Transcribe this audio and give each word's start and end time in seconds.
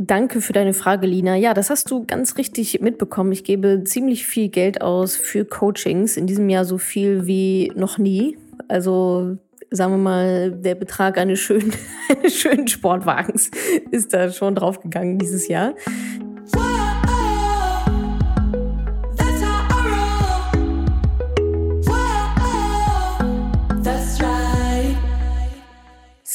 Danke 0.00 0.40
für 0.40 0.52
deine 0.52 0.74
Frage, 0.74 1.08
Lina. 1.08 1.34
Ja, 1.34 1.54
das 1.54 1.70
hast 1.70 1.90
du 1.90 2.06
ganz 2.06 2.36
richtig 2.36 2.80
mitbekommen. 2.80 3.32
Ich 3.32 3.42
gebe 3.42 3.82
ziemlich 3.82 4.26
viel 4.26 4.48
Geld 4.48 4.80
aus 4.80 5.16
für 5.16 5.44
Coachings. 5.44 6.16
In 6.16 6.28
diesem 6.28 6.48
Jahr 6.48 6.64
so 6.64 6.78
viel 6.78 7.26
wie 7.26 7.72
noch 7.74 7.98
nie. 7.98 8.38
Also 8.68 9.38
sagen 9.70 9.94
wir 9.94 9.98
mal, 9.98 10.52
der 10.52 10.76
Betrag 10.76 11.18
eines 11.18 11.40
schönen, 11.40 11.72
eines 12.16 12.34
schönen 12.34 12.68
Sportwagens 12.68 13.50
ist 13.90 14.14
da 14.14 14.30
schon 14.30 14.54
draufgegangen 14.54 15.18
dieses 15.18 15.48
Jahr. 15.48 15.74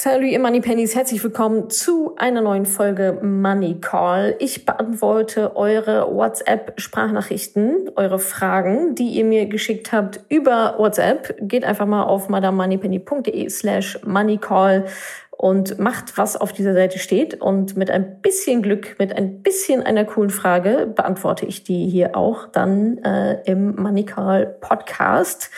Salut 0.04 0.26
ihr 0.26 0.40
Money 0.40 0.60
Pennies, 0.60 0.96
herzlich 0.96 1.24
willkommen 1.24 1.70
zu 1.70 2.14
einer 2.18 2.42
neuen 2.42 2.66
Folge 2.66 3.20
Money 3.22 3.80
Call. 3.80 4.36
Ich 4.40 4.66
beantworte 4.66 5.56
eure 5.56 6.14
WhatsApp-Sprachnachrichten, 6.14 7.90
eure 7.96 8.20
Fragen, 8.20 8.96
die 8.96 9.12
ihr 9.12 9.24
mir 9.24 9.46
geschickt 9.46 9.94
habt 9.94 10.20
über 10.28 10.76
WhatsApp. 10.78 11.38
Geht 11.40 11.64
einfach 11.64 11.86
mal 11.86 12.04
auf 12.04 12.28
madamoneypenny.de 12.28 13.48
slash 13.48 13.98
moneycall 14.06 14.88
und 15.32 15.80
macht, 15.80 16.18
was 16.18 16.36
auf 16.36 16.52
dieser 16.52 16.74
Seite 16.74 17.00
steht. 17.00 17.40
Und 17.40 17.78
mit 17.78 17.90
ein 17.90 18.20
bisschen 18.20 18.62
Glück, 18.62 18.98
mit 19.00 19.16
ein 19.16 19.42
bisschen 19.42 19.84
einer 19.84 20.04
coolen 20.04 20.32
Frage 20.32 20.92
beantworte 20.94 21.46
ich 21.46 21.64
die 21.64 21.88
hier 21.88 22.18
auch 22.18 22.50
dann 22.50 22.98
äh, 23.06 23.42
im 23.46 23.78
Money 23.78 24.04
Call 24.04 24.48
Podcast. 24.60 25.50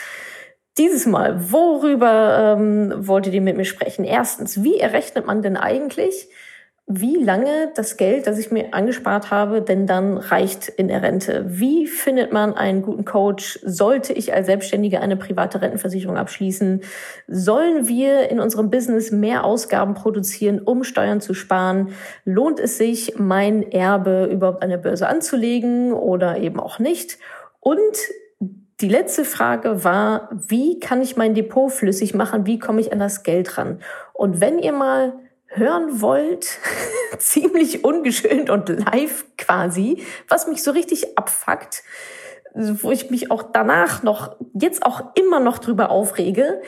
Dieses 0.78 1.06
Mal, 1.06 1.50
worüber 1.50 2.56
ähm, 2.58 2.92
wolltet 3.06 3.32
ihr 3.32 3.40
mit 3.40 3.56
mir 3.56 3.64
sprechen? 3.64 4.04
Erstens, 4.04 4.62
wie 4.62 4.78
errechnet 4.78 5.26
man 5.26 5.40
denn 5.40 5.56
eigentlich, 5.56 6.28
wie 6.88 7.16
lange 7.16 7.72
das 7.74 7.96
Geld, 7.96 8.28
das 8.28 8.38
ich 8.38 8.52
mir 8.52 8.72
angespart 8.72 9.32
habe, 9.32 9.60
denn 9.62 9.86
dann 9.86 10.18
reicht 10.18 10.68
in 10.68 10.86
der 10.86 11.02
Rente? 11.02 11.44
Wie 11.48 11.86
findet 11.86 12.32
man 12.32 12.54
einen 12.54 12.82
guten 12.82 13.04
Coach? 13.04 13.58
Sollte 13.64 14.12
ich 14.12 14.34
als 14.34 14.46
Selbstständiger 14.46 15.00
eine 15.00 15.16
private 15.16 15.62
Rentenversicherung 15.62 16.16
abschließen? 16.16 16.82
Sollen 17.26 17.88
wir 17.88 18.28
in 18.30 18.38
unserem 18.38 18.70
Business 18.70 19.10
mehr 19.10 19.44
Ausgaben 19.44 19.94
produzieren, 19.94 20.60
um 20.60 20.84
Steuern 20.84 21.20
zu 21.20 21.34
sparen? 21.34 21.88
Lohnt 22.24 22.60
es 22.60 22.78
sich, 22.78 23.14
mein 23.18 23.72
Erbe 23.72 24.28
überhaupt 24.30 24.62
an 24.62 24.70
der 24.70 24.76
Börse 24.76 25.08
anzulegen 25.08 25.92
oder 25.92 26.38
eben 26.38 26.60
auch 26.60 26.78
nicht? 26.78 27.18
Und 27.58 27.96
die 28.80 28.88
letzte 28.88 29.24
Frage 29.24 29.84
war, 29.84 30.28
wie 30.32 30.78
kann 30.80 31.00
ich 31.00 31.16
mein 31.16 31.34
Depot 31.34 31.72
flüssig 31.72 32.14
machen? 32.14 32.46
Wie 32.46 32.58
komme 32.58 32.80
ich 32.80 32.92
an 32.92 32.98
das 32.98 33.22
Geld 33.22 33.56
ran? 33.56 33.80
Und 34.12 34.40
wenn 34.40 34.58
ihr 34.58 34.72
mal 34.72 35.14
hören 35.46 36.00
wollt, 36.02 36.58
ziemlich 37.18 37.84
ungeschönt 37.84 38.50
und 38.50 38.68
live 38.68 39.24
quasi, 39.38 40.04
was 40.28 40.46
mich 40.46 40.62
so 40.62 40.72
richtig 40.72 41.16
abfuckt, 41.16 41.82
wo 42.54 42.90
ich 42.90 43.10
mich 43.10 43.30
auch 43.30 43.44
danach 43.52 44.02
noch, 44.02 44.36
jetzt 44.54 44.84
auch 44.84 45.14
immer 45.14 45.40
noch 45.40 45.58
drüber 45.58 45.90
aufrege, 45.90 46.60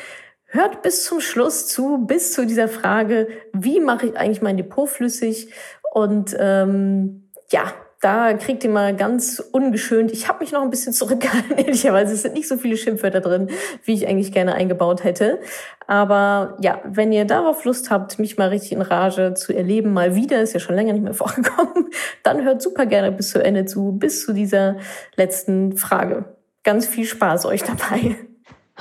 hört 0.47 0.81
bis 0.83 1.05
zum 1.05 1.21
Schluss 1.21 1.67
zu, 1.69 2.07
bis 2.07 2.33
zu 2.33 2.47
dieser 2.47 2.69
Frage, 2.69 3.29
wie 3.53 3.81
mache 3.81 4.07
ich 4.07 4.17
eigentlich 4.17 4.43
mein 4.43 4.57
Depot 4.57 4.89
flüssig? 4.89 5.53
Und 5.93 6.35
ähm, 6.39 7.31
ja, 7.51 7.73
da 8.01 8.33
kriegt 8.35 8.63
ihr 8.63 8.71
mal 8.71 8.95
ganz 8.95 9.41
ungeschönt. 9.41 10.13
Ich 10.13 10.29
habe 10.29 10.41
mich 10.41 10.53
noch 10.53 10.63
ein 10.63 10.71
bisschen 10.71 10.93
zurückgehalten, 10.93 11.57
ehrlicherweise. 11.57 12.15
Es 12.15 12.23
sind 12.23 12.35
nicht 12.35 12.47
so 12.47 12.57
viele 12.57 12.77
Schimpfwörter 12.77 13.21
drin, 13.21 13.51
wie 13.85 13.95
ich 13.95 14.07
eigentlich 14.07 14.33
gerne 14.33 14.55
eingebaut 14.55 15.03
hätte. 15.03 15.41
Aber 15.89 16.57
ja, 16.61 16.81
wenn 16.85 17.13
ihr 17.13 17.25
darauf 17.25 17.65
Lust 17.65 17.91
habt, 17.91 18.19
mich 18.19 18.37
mal 18.39 18.49
richtig 18.49 18.73
in 18.73 18.83
Rage 18.83 19.35
zu 19.35 19.53
erleben, 19.53 19.93
mal 19.93 20.15
wieder, 20.15 20.41
ist 20.41 20.53
ja 20.53 20.61
schon 20.61 20.77
länger 20.77 20.93
nicht 20.93 21.03
mehr 21.03 21.15
vorgekommen, 21.15 21.91
dann 22.23 22.45
hört 22.45 22.63
super 22.63 22.87
gerne 22.87 23.11
bis 23.11 23.31
zu 23.31 23.43
Ende 23.43 23.65
zu, 23.65 23.93
bis 23.93 24.25
zu 24.25 24.33
dieser 24.33 24.77
letzten 25.17 25.77
Frage. 25.77 26.37
Ganz 26.63 26.87
viel 26.87 27.05
Spaß 27.05 27.47
euch 27.47 27.63
dabei. 27.63 28.17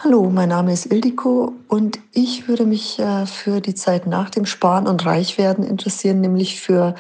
Hallo, 0.04 0.30
mein 0.30 0.50
Name 0.50 0.74
ist 0.74 0.92
Ildiko 0.92 1.54
und 1.68 1.98
ich 2.14 2.48
würde 2.48 2.66
mich 2.66 3.00
äh, 3.00 3.26
für 3.26 3.62
die 3.62 3.74
Zeit 3.74 4.06
nach 4.06 4.30
dem 4.30 4.46
Sparen 4.46 4.86
und 4.86 5.04
Reichwerden 5.08 5.64
interessieren, 5.64 6.22
nämlich 6.22 6.62
für 6.62 6.94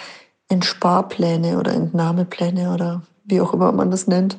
Entsparpläne 0.49 1.57
oder 1.57 1.73
Entnahmepläne 1.73 2.73
oder 2.73 3.01
wie 3.25 3.41
auch 3.41 3.53
immer 3.53 3.71
man 3.71 3.91
das 3.91 4.07
nennt. 4.07 4.37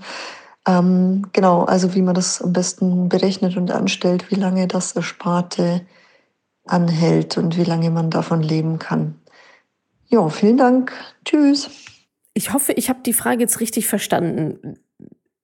Ähm, 0.66 1.26
genau, 1.32 1.64
also 1.64 1.94
wie 1.94 2.02
man 2.02 2.14
das 2.14 2.42
am 2.42 2.52
besten 2.52 3.08
berechnet 3.08 3.56
und 3.56 3.70
anstellt, 3.70 4.30
wie 4.30 4.36
lange 4.36 4.66
das 4.66 4.92
Ersparte 4.92 5.82
anhält 6.66 7.38
und 7.38 7.56
wie 7.56 7.64
lange 7.64 7.90
man 7.90 8.10
davon 8.10 8.42
leben 8.42 8.78
kann. 8.78 9.14
Ja, 10.08 10.28
vielen 10.28 10.56
Dank. 10.56 10.92
Tschüss. 11.24 11.70
Ich 12.34 12.52
hoffe, 12.52 12.72
ich 12.72 12.88
habe 12.88 13.00
die 13.04 13.12
Frage 13.12 13.40
jetzt 13.40 13.60
richtig 13.60 13.86
verstanden. 13.86 14.78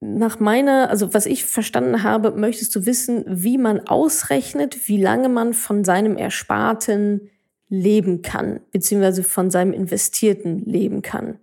Nach 0.00 0.40
meiner, 0.40 0.90
also 0.90 1.14
was 1.14 1.26
ich 1.26 1.44
verstanden 1.44 2.02
habe, 2.02 2.32
möchtest 2.32 2.74
du 2.76 2.86
wissen, 2.86 3.24
wie 3.26 3.58
man 3.58 3.80
ausrechnet, 3.86 4.88
wie 4.88 5.00
lange 5.00 5.28
man 5.28 5.54
von 5.54 5.84
seinem 5.84 6.16
Ersparten 6.16 7.30
leben 7.74 8.22
kann, 8.22 8.60
beziehungsweise 8.70 9.22
von 9.22 9.50
seinem 9.50 9.72
Investierten 9.72 10.64
leben 10.64 11.02
kann. 11.02 11.38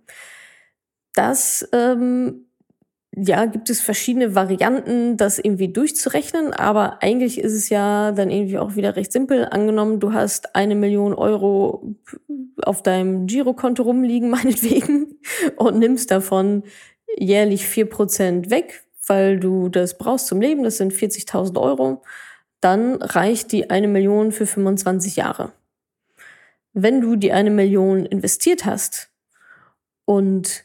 Das 1.14 1.68
ähm, 1.72 2.46
ja, 3.14 3.44
gibt 3.44 3.68
es 3.68 3.82
verschiedene 3.82 4.34
Varianten, 4.34 5.18
das 5.18 5.38
irgendwie 5.38 5.68
durchzurechnen, 5.68 6.54
aber 6.54 7.02
eigentlich 7.02 7.38
ist 7.38 7.52
es 7.52 7.68
ja 7.68 8.12
dann 8.12 8.30
irgendwie 8.30 8.58
auch 8.58 8.74
wieder 8.74 8.96
recht 8.96 9.12
simpel. 9.12 9.46
Angenommen, 9.50 10.00
du 10.00 10.14
hast 10.14 10.56
eine 10.56 10.74
Million 10.74 11.12
Euro 11.12 11.94
auf 12.62 12.82
deinem 12.82 13.26
Girokonto 13.26 13.82
rumliegen, 13.82 14.30
meinetwegen, 14.30 15.18
und 15.56 15.78
nimmst 15.78 16.10
davon 16.10 16.62
jährlich 17.18 17.66
vier 17.66 17.86
Prozent 17.86 18.48
weg, 18.50 18.84
weil 19.06 19.38
du 19.38 19.68
das 19.68 19.98
brauchst 19.98 20.28
zum 20.28 20.40
Leben, 20.40 20.62
das 20.62 20.78
sind 20.78 20.94
40.000 20.94 21.60
Euro, 21.60 22.02
dann 22.62 23.02
reicht 23.02 23.52
die 23.52 23.68
eine 23.68 23.88
Million 23.88 24.32
für 24.32 24.46
25 24.46 25.16
Jahre 25.16 25.52
wenn 26.72 27.00
du 27.00 27.16
die 27.16 27.32
eine 27.32 27.50
Million 27.50 28.06
investiert 28.06 28.64
hast 28.64 29.10
und 30.04 30.64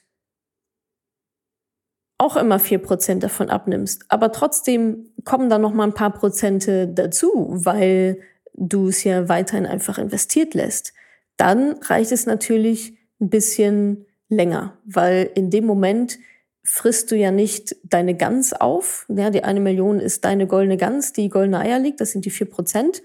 auch 2.17 2.35
immer 2.35 2.59
vier 2.59 2.79
Prozent 2.79 3.23
davon 3.23 3.49
abnimmst, 3.49 4.05
aber 4.09 4.31
trotzdem 4.31 5.11
kommen 5.23 5.49
da 5.49 5.59
noch 5.59 5.73
mal 5.73 5.83
ein 5.83 5.93
paar 5.93 6.13
Prozente 6.13 6.87
dazu, 6.87 7.47
weil 7.49 8.21
du 8.53 8.87
es 8.87 9.03
ja 9.03 9.29
weiterhin 9.29 9.67
einfach 9.67 9.99
investiert 9.99 10.55
lässt, 10.55 10.93
dann 11.37 11.73
reicht 11.83 12.11
es 12.11 12.25
natürlich 12.25 12.97
ein 13.21 13.29
bisschen 13.29 14.05
länger, 14.29 14.77
weil 14.85 15.29
in 15.35 15.51
dem 15.51 15.65
Moment 15.65 16.17
frisst 16.63 17.11
du 17.11 17.15
ja 17.15 17.31
nicht 17.31 17.75
deine 17.83 18.15
Gans 18.15 18.51
auf. 18.51 19.05
Ja, 19.07 19.29
die 19.29 19.43
eine 19.43 19.61
Million 19.61 19.99
ist 19.99 20.25
deine 20.25 20.47
goldene 20.47 20.75
Gans, 20.75 21.13
die 21.13 21.29
goldene 21.29 21.59
Eier 21.59 21.79
liegt, 21.79 22.01
das 22.01 22.11
sind 22.11 22.25
die 22.25 22.29
vier 22.29 22.49
Prozent 22.49 23.03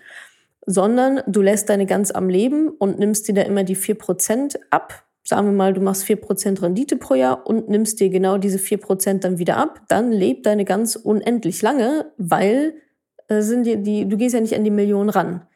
sondern 0.66 1.20
du 1.26 1.42
lässt 1.42 1.68
deine 1.68 1.86
Gans 1.86 2.12
am 2.12 2.28
Leben 2.28 2.68
und 2.68 2.98
nimmst 2.98 3.28
dir 3.28 3.34
da 3.34 3.42
immer 3.42 3.64
die 3.64 3.74
vier 3.74 3.96
Prozent 3.96 4.58
ab. 4.70 5.04
Sagen 5.24 5.46
wir 5.46 5.52
mal, 5.52 5.72
du 5.72 5.80
machst 5.80 6.04
vier 6.04 6.16
Prozent 6.16 6.62
Rendite 6.62 6.96
pro 6.96 7.14
Jahr 7.14 7.46
und 7.46 7.68
nimmst 7.68 8.00
dir 8.00 8.10
genau 8.10 8.38
diese 8.38 8.58
vier 8.58 8.78
Prozent 8.78 9.24
dann 9.24 9.38
wieder 9.38 9.56
ab. 9.56 9.82
Dann 9.88 10.10
lebt 10.12 10.46
deine 10.46 10.64
Gans 10.64 10.96
unendlich 10.96 11.62
lange, 11.62 12.12
weil 12.16 12.74
äh, 13.28 13.40
sind 13.42 13.64
die, 13.64 13.82
die, 13.82 14.08
du 14.08 14.16
gehst 14.16 14.34
ja 14.34 14.40
nicht 14.40 14.54
an 14.54 14.64
die 14.64 14.70
Million 14.70 15.08
ran. 15.08 15.46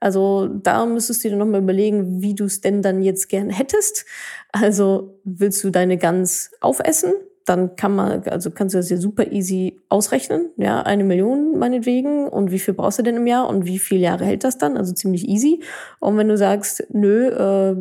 Also 0.00 0.46
da 0.48 0.86
müsstest 0.86 1.24
du 1.24 1.30
dir 1.30 1.36
nochmal 1.36 1.62
überlegen, 1.62 2.22
wie 2.22 2.34
du 2.34 2.44
es 2.44 2.60
denn 2.60 2.82
dann 2.82 3.02
jetzt 3.02 3.28
gern 3.28 3.50
hättest. 3.50 4.06
Also 4.52 5.20
willst 5.24 5.62
du 5.64 5.70
deine 5.70 5.98
Gans 5.98 6.52
aufessen? 6.60 7.12
Dann 7.48 7.76
kann 7.76 7.94
man, 7.94 8.22
also 8.24 8.50
kannst 8.50 8.74
du 8.74 8.78
das 8.78 8.90
ja 8.90 8.96
super 8.96 9.32
easy 9.32 9.80
ausrechnen, 9.88 10.50
ja, 10.56 10.82
eine 10.82 11.04
Million 11.04 11.58
meinetwegen. 11.58 12.28
Und 12.28 12.50
wie 12.50 12.58
viel 12.58 12.74
brauchst 12.74 12.98
du 12.98 13.02
denn 13.02 13.16
im 13.16 13.26
Jahr? 13.26 13.48
Und 13.48 13.66
wie 13.66 13.78
viele 13.78 14.00
Jahre 14.00 14.24
hält 14.24 14.44
das 14.44 14.58
dann, 14.58 14.76
also 14.76 14.92
ziemlich 14.92 15.28
easy. 15.28 15.62
Und 16.00 16.16
wenn 16.18 16.28
du 16.28 16.36
sagst, 16.36 16.86
nö, 16.90 17.28
äh, 17.28 17.76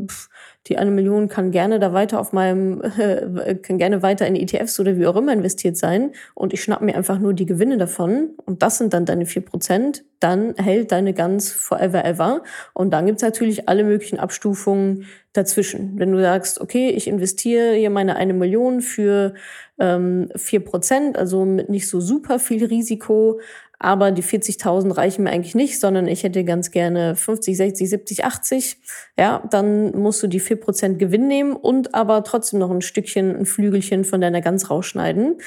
die 0.67 0.77
eine 0.77 0.91
Million 0.91 1.29
kann 1.29 1.51
gerne 1.51 1.79
da 1.79 1.93
weiter 1.93 2.19
auf 2.19 2.33
meinem, 2.33 2.81
äh, 2.97 3.55
kann 3.55 3.77
gerne 3.77 4.01
weiter 4.01 4.27
in 4.27 4.35
ETFs 4.35 4.79
oder 4.79 4.97
wie 4.97 5.07
auch 5.07 5.15
immer 5.15 5.33
investiert 5.33 5.77
sein 5.77 6.11
und 6.33 6.53
ich 6.53 6.63
schnapp 6.63 6.81
mir 6.81 6.95
einfach 6.95 7.19
nur 7.19 7.33
die 7.33 7.45
Gewinne 7.45 7.77
davon 7.77 8.31
und 8.45 8.61
das 8.61 8.77
sind 8.77 8.93
dann 8.93 9.05
deine 9.05 9.25
vier 9.25 9.43
Prozent, 9.43 10.03
dann 10.19 10.55
hält 10.55 10.91
deine 10.91 11.13
ganz 11.13 11.51
forever 11.51 12.03
ever. 12.03 12.43
Und 12.73 12.91
dann 12.91 13.05
gibt's 13.05 13.21
natürlich 13.21 13.69
alle 13.69 13.83
möglichen 13.83 14.19
Abstufungen 14.19 15.05
dazwischen. 15.33 15.99
Wenn 15.99 16.11
du 16.11 16.19
sagst, 16.19 16.59
okay, 16.59 16.89
ich 16.89 17.07
investiere 17.07 17.75
hier 17.75 17.89
meine 17.89 18.15
eine 18.15 18.33
Million 18.33 18.81
für 18.81 19.35
ähm, 19.79 20.29
vier 20.35 20.61
Prozent, 20.61 21.17
also 21.17 21.45
mit 21.45 21.69
nicht 21.69 21.87
so 21.87 21.99
super 21.99 22.39
viel 22.39 22.65
Risiko, 22.65 23.39
aber 23.79 24.11
die 24.11 24.23
40.000 24.23 24.97
reichen 24.97 25.23
mir 25.23 25.29
eigentlich 25.29 25.55
nicht, 25.55 25.79
sondern 25.79 26.07
ich 26.07 26.23
hätte 26.23 26.43
ganz 26.43 26.71
gerne 26.71 27.15
50, 27.15 27.57
60, 27.57 27.89
70, 27.89 28.25
80. 28.25 28.77
Ja, 29.17 29.43
dann 29.51 29.91
musst 29.97 30.23
du 30.23 30.27
die 30.27 30.41
4% 30.41 30.95
Gewinn 30.95 31.27
nehmen 31.27 31.55
und 31.55 31.93
aber 31.93 32.23
trotzdem 32.23 32.59
noch 32.59 32.71
ein 32.71 32.81
Stückchen, 32.81 33.35
ein 33.35 33.45
Flügelchen 33.45 34.03
von 34.03 34.21
deiner 34.21 34.41
Gans 34.41 34.69
rausschneiden. 34.69 35.37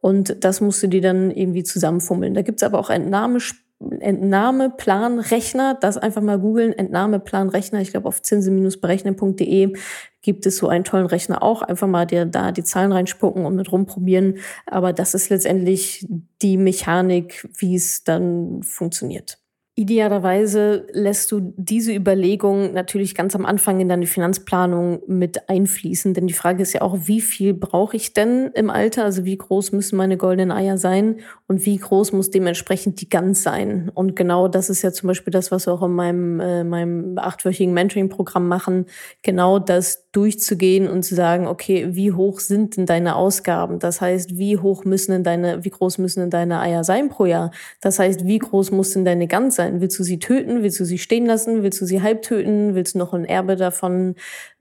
Und 0.00 0.44
das 0.44 0.60
musst 0.60 0.82
du 0.82 0.88
dir 0.88 1.00
dann 1.00 1.30
irgendwie 1.30 1.64
zusammenfummeln. 1.64 2.34
Da 2.34 2.42
gibt's 2.42 2.62
aber 2.62 2.78
auch 2.78 2.90
Entnahmepläne 2.90 3.65
Entnahmeplanrechner, 3.78 5.74
das 5.74 5.98
einfach 5.98 6.22
mal 6.22 6.38
googeln, 6.38 6.72
Entnahmeplanrechner, 6.72 7.80
ich 7.80 7.90
glaube 7.90 8.08
auf 8.08 8.22
zinsen-berechnen.de 8.22 9.76
gibt 10.22 10.46
es 10.46 10.56
so 10.56 10.68
einen 10.68 10.84
tollen 10.84 11.06
Rechner 11.06 11.42
auch, 11.42 11.62
einfach 11.62 11.86
mal 11.86 12.06
dir 12.06 12.24
da 12.24 12.52
die 12.52 12.64
Zahlen 12.64 12.90
reinspucken 12.92 13.44
und 13.44 13.54
mit 13.54 13.70
rumprobieren, 13.70 14.38
aber 14.66 14.92
das 14.92 15.14
ist 15.14 15.28
letztendlich 15.28 16.06
die 16.42 16.56
Mechanik, 16.56 17.48
wie 17.58 17.76
es 17.76 18.02
dann 18.02 18.62
funktioniert. 18.62 19.38
Idealerweise 19.78 20.86
lässt 20.92 21.30
du 21.30 21.52
diese 21.58 21.92
Überlegung 21.92 22.72
natürlich 22.72 23.14
ganz 23.14 23.34
am 23.36 23.44
Anfang 23.44 23.78
in 23.78 23.90
deine 23.90 24.06
Finanzplanung 24.06 25.02
mit 25.06 25.50
einfließen, 25.50 26.14
denn 26.14 26.26
die 26.26 26.32
Frage 26.32 26.62
ist 26.62 26.72
ja 26.72 26.80
auch, 26.80 26.96
wie 27.02 27.20
viel 27.20 27.52
brauche 27.52 27.94
ich 27.94 28.14
denn 28.14 28.50
im 28.54 28.70
Alter? 28.70 29.04
Also 29.04 29.26
wie 29.26 29.36
groß 29.36 29.72
müssen 29.72 29.98
meine 29.98 30.16
goldenen 30.16 30.50
Eier 30.50 30.78
sein 30.78 31.16
und 31.46 31.66
wie 31.66 31.76
groß 31.76 32.12
muss 32.12 32.30
dementsprechend 32.30 33.02
die 33.02 33.10
Gans 33.10 33.42
sein? 33.42 33.90
Und 33.92 34.16
genau 34.16 34.48
das 34.48 34.70
ist 34.70 34.80
ja 34.80 34.92
zum 34.92 35.08
Beispiel 35.08 35.30
das, 35.30 35.50
was 35.50 35.66
wir 35.66 35.74
auch 35.74 35.82
in 35.82 35.92
meinem, 35.92 36.40
äh, 36.40 36.64
meinem 36.64 37.18
achtwöchigen 37.18 37.74
Mentoring-Programm 37.74 38.48
machen, 38.48 38.86
genau 39.22 39.58
das 39.58 40.10
durchzugehen 40.12 40.88
und 40.88 41.02
zu 41.02 41.14
sagen, 41.14 41.46
okay, 41.46 41.88
wie 41.90 42.12
hoch 42.12 42.40
sind 42.40 42.78
denn 42.78 42.86
deine 42.86 43.14
Ausgaben? 43.16 43.78
Das 43.78 44.00
heißt, 44.00 44.38
wie 44.38 44.56
hoch 44.56 44.86
müssen 44.86 45.12
denn 45.12 45.22
deine, 45.24 45.64
wie 45.66 45.70
groß 45.70 45.98
müssen 45.98 46.20
denn 46.20 46.30
deine 46.30 46.60
Eier 46.60 46.82
sein 46.82 47.10
pro 47.10 47.26
Jahr? 47.26 47.50
Das 47.82 47.98
heißt, 47.98 48.24
wie 48.24 48.38
groß 48.38 48.70
muss 48.70 48.92
denn 48.94 49.04
deine 49.04 49.26
Gans 49.26 49.56
sein? 49.56 49.65
Sein? 49.66 49.80
Willst 49.80 49.98
du 49.98 50.02
sie 50.02 50.18
töten? 50.18 50.62
Willst 50.62 50.80
du 50.80 50.84
sie 50.84 50.98
stehen 50.98 51.26
lassen? 51.26 51.62
Willst 51.62 51.80
du 51.80 51.86
sie 51.86 52.02
halb 52.02 52.22
töten? 52.22 52.74
Willst 52.74 52.94
du 52.94 52.98
noch 52.98 53.12
ein 53.12 53.24
Erbe 53.24 53.56
davon? 53.56 54.14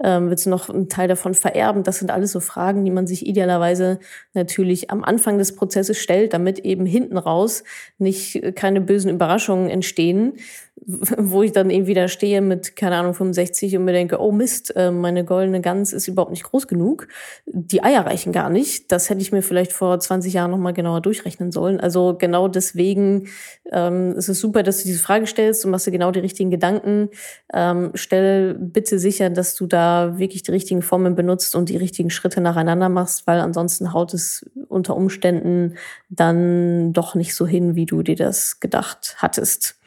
Ähm, 0.04 0.30
willst 0.30 0.46
du 0.46 0.50
noch 0.50 0.70
einen 0.70 0.90
Teil 0.90 1.08
davon 1.08 1.34
vererben? 1.34 1.84
Das 1.84 2.00
sind 2.00 2.12
alles 2.12 2.32
so 2.32 2.40
Fragen, 2.40 2.84
die 2.86 2.92
man 2.92 3.08
sich 3.08 3.26
idealerweise 3.26 4.00
natürlich 4.34 4.92
am 4.92 5.04
Anfang 5.04 5.38
des 5.38 5.56
Prozesses 5.56 5.98
stellt, 5.98 6.34
damit 6.34 6.60
eben 6.60 6.86
hinten 6.86 7.18
raus 7.18 7.64
nicht 7.98 8.36
äh, 8.36 8.52
keine 8.52 8.82
bösen 8.82 9.12
Überraschungen 9.12 9.70
entstehen, 9.70 10.34
wo 10.86 11.42
ich 11.42 11.52
dann 11.52 11.70
eben 11.70 11.88
wieder 11.88 12.08
stehe 12.08 12.42
mit, 12.42 12.76
keine 12.76 12.98
Ahnung, 12.98 13.14
65 13.14 13.78
und 13.78 13.86
mir 13.86 13.94
denke, 13.94 14.20
oh 14.20 14.32
Mist, 14.32 14.76
äh, 14.76 14.92
meine 14.92 15.24
goldene 15.24 15.62
Gans 15.62 15.94
ist 15.94 16.08
überhaupt 16.08 16.32
nicht 16.32 16.44
groß 16.44 16.68
genug. 16.68 17.08
Die 17.46 17.84
Eier 17.84 18.06
reichen 18.06 18.34
gar 18.34 18.50
nicht. 18.50 18.92
Das 18.92 19.10
hätte 19.10 19.22
ich 19.22 19.32
mir 19.32 19.42
vielleicht 19.42 19.72
vor 19.72 20.00
20 20.00 20.34
Jahren 20.34 20.52
nochmal 20.52 20.74
genauer 20.74 21.02
durchrechnen 21.02 21.52
sollen. 21.52 21.80
Also 21.80 22.16
genau 22.18 22.48
deswegen 22.48 23.28
ähm, 23.72 24.14
ist 24.18 24.30
es 24.30 24.40
super, 24.40 24.64
dass 24.64 24.80
du 24.80 24.84
diese 24.84 24.95
Frage 24.98 25.28
stellst 25.28 25.66
und 25.66 25.72
machst 25.72 25.88
dir 25.88 25.92
genau 25.92 26.12
die 26.12 26.20
richtigen 26.20 26.50
Gedanken. 26.50 27.10
Ähm, 27.54 27.92
stell 27.94 28.54
bitte 28.56 29.00
sicher, 29.00 29.30
dass 29.30 29.56
du 29.56 29.68
da 29.68 30.18
wirklich 30.18 30.44
die 30.44 30.52
richtigen 30.52 30.82
Formeln 30.82 31.16
benutzt 31.16 31.56
und 31.56 31.70
die 31.70 31.78
richtigen 31.78 32.10
Schritte 32.10 32.42
nacheinander 32.42 32.90
machst, 32.90 33.28
weil 33.28 33.40
ansonsten 33.40 33.94
haut 33.94 34.14
es 34.14 34.46
unter 34.68 34.96
Umständen 34.96 35.76
dann 36.10 36.94
doch 36.94 37.16
nicht 37.16 37.36
so 37.36 37.48
hin, 37.48 37.76
wie 37.76 37.86
du 37.86 38.04
dir 38.04 38.16
das 38.16 38.60
gedacht 38.60 39.16
hattest. 39.20 39.80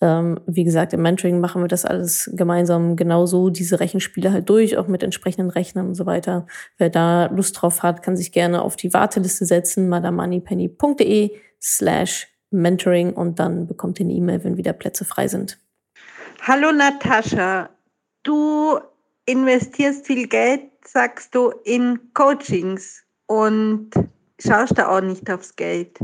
Ähm, 0.00 0.38
wie 0.46 0.62
gesagt, 0.62 0.92
im 0.92 1.02
Mentoring 1.02 1.40
machen 1.40 1.62
wir 1.62 1.68
das 1.68 1.84
alles 1.84 2.30
gemeinsam 2.32 2.94
genauso, 2.94 3.50
diese 3.50 3.80
Rechenspiele 3.80 4.32
halt 4.32 4.48
durch, 4.48 4.76
auch 4.76 4.86
mit 4.86 5.02
entsprechenden 5.02 5.50
Rechnern 5.50 5.88
und 5.88 5.94
so 5.94 6.06
weiter. 6.06 6.46
Wer 6.76 6.88
da 6.88 7.26
Lust 7.26 7.60
drauf 7.60 7.82
hat, 7.82 8.02
kann 8.02 8.16
sich 8.16 8.30
gerne 8.30 8.62
auf 8.62 8.76
die 8.76 8.94
Warteliste 8.94 9.44
setzen, 9.44 9.88
madamoneypenny.de 9.88 11.32
slash 11.60 12.28
mentoring 12.50 13.12
und 13.12 13.38
dann 13.38 13.66
bekommt 13.66 14.00
ihr 14.00 14.06
eine 14.06 14.14
E-Mail, 14.14 14.44
wenn 14.44 14.56
wieder 14.56 14.72
Plätze 14.72 15.04
frei 15.04 15.28
sind. 15.28 15.58
Hallo 16.42 16.72
Natascha, 16.72 17.68
du 18.22 18.78
investierst 19.26 20.06
viel 20.06 20.26
Geld, 20.28 20.62
sagst 20.84 21.34
du, 21.34 21.52
in 21.64 22.12
Coachings 22.14 23.02
und 23.26 23.90
schaust 24.38 24.78
da 24.78 24.88
auch 24.88 25.02
nicht 25.02 25.30
aufs 25.30 25.56
Geld. 25.56 25.98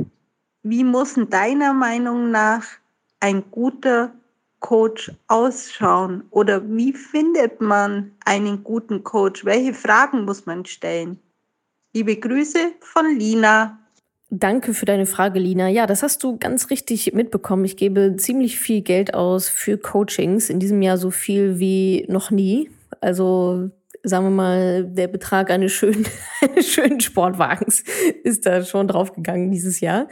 Wie 0.63 0.85
muss 0.85 1.15
denn 1.15 1.31
deiner 1.31 1.73
Meinung 1.73 2.31
nach 2.31 2.65
ein 3.21 3.51
guter 3.51 4.13
Coach 4.61 5.13
ausschauen? 5.29 6.25
Oder 6.31 6.67
wie 6.69 6.93
findet 6.93 7.61
man 7.61 8.13
einen 8.25 8.65
guten 8.65 9.05
Coach? 9.05 9.45
Welche 9.45 9.75
Fragen 9.75 10.25
muss 10.25 10.47
man 10.47 10.65
stellen? 10.65 11.19
Liebe 11.93 12.17
Grüße 12.17 12.73
von 12.81 13.19
Lina. 13.19 13.79
Danke 14.31 14.75
für 14.75 14.87
deine 14.87 15.07
Frage, 15.07 15.39
Lina. 15.39 15.69
Ja, 15.69 15.87
das 15.87 16.03
hast 16.03 16.23
du 16.25 16.39
ganz 16.39 16.71
richtig 16.71 17.13
mitbekommen. 17.13 17.65
Ich 17.65 17.77
gebe 17.77 18.17
ziemlich 18.17 18.59
viel 18.59 18.81
Geld 18.81 19.15
aus 19.15 19.49
für 19.49 19.79
Coachings. 19.79 20.51
In 20.51 20.59
diesem 20.59 20.83
Jahr 20.83 20.97
so 20.97 21.11
viel 21.11 21.59
wie 21.59 22.07
noch 22.09 22.31
nie. 22.31 22.71
Also 23.01 23.71
sagen 24.03 24.27
wir 24.27 24.31
mal, 24.31 24.85
der 24.85 25.09
Betrag 25.09 25.51
eines 25.51 25.73
schönen, 25.73 26.07
eines 26.41 26.69
schönen 26.69 27.01
Sportwagens 27.01 27.85
ist 28.23 28.47
da 28.47 28.65
schon 28.65 28.89
draufgegangen 28.89 29.51
dieses 29.51 29.81
Jahr. 29.81 30.09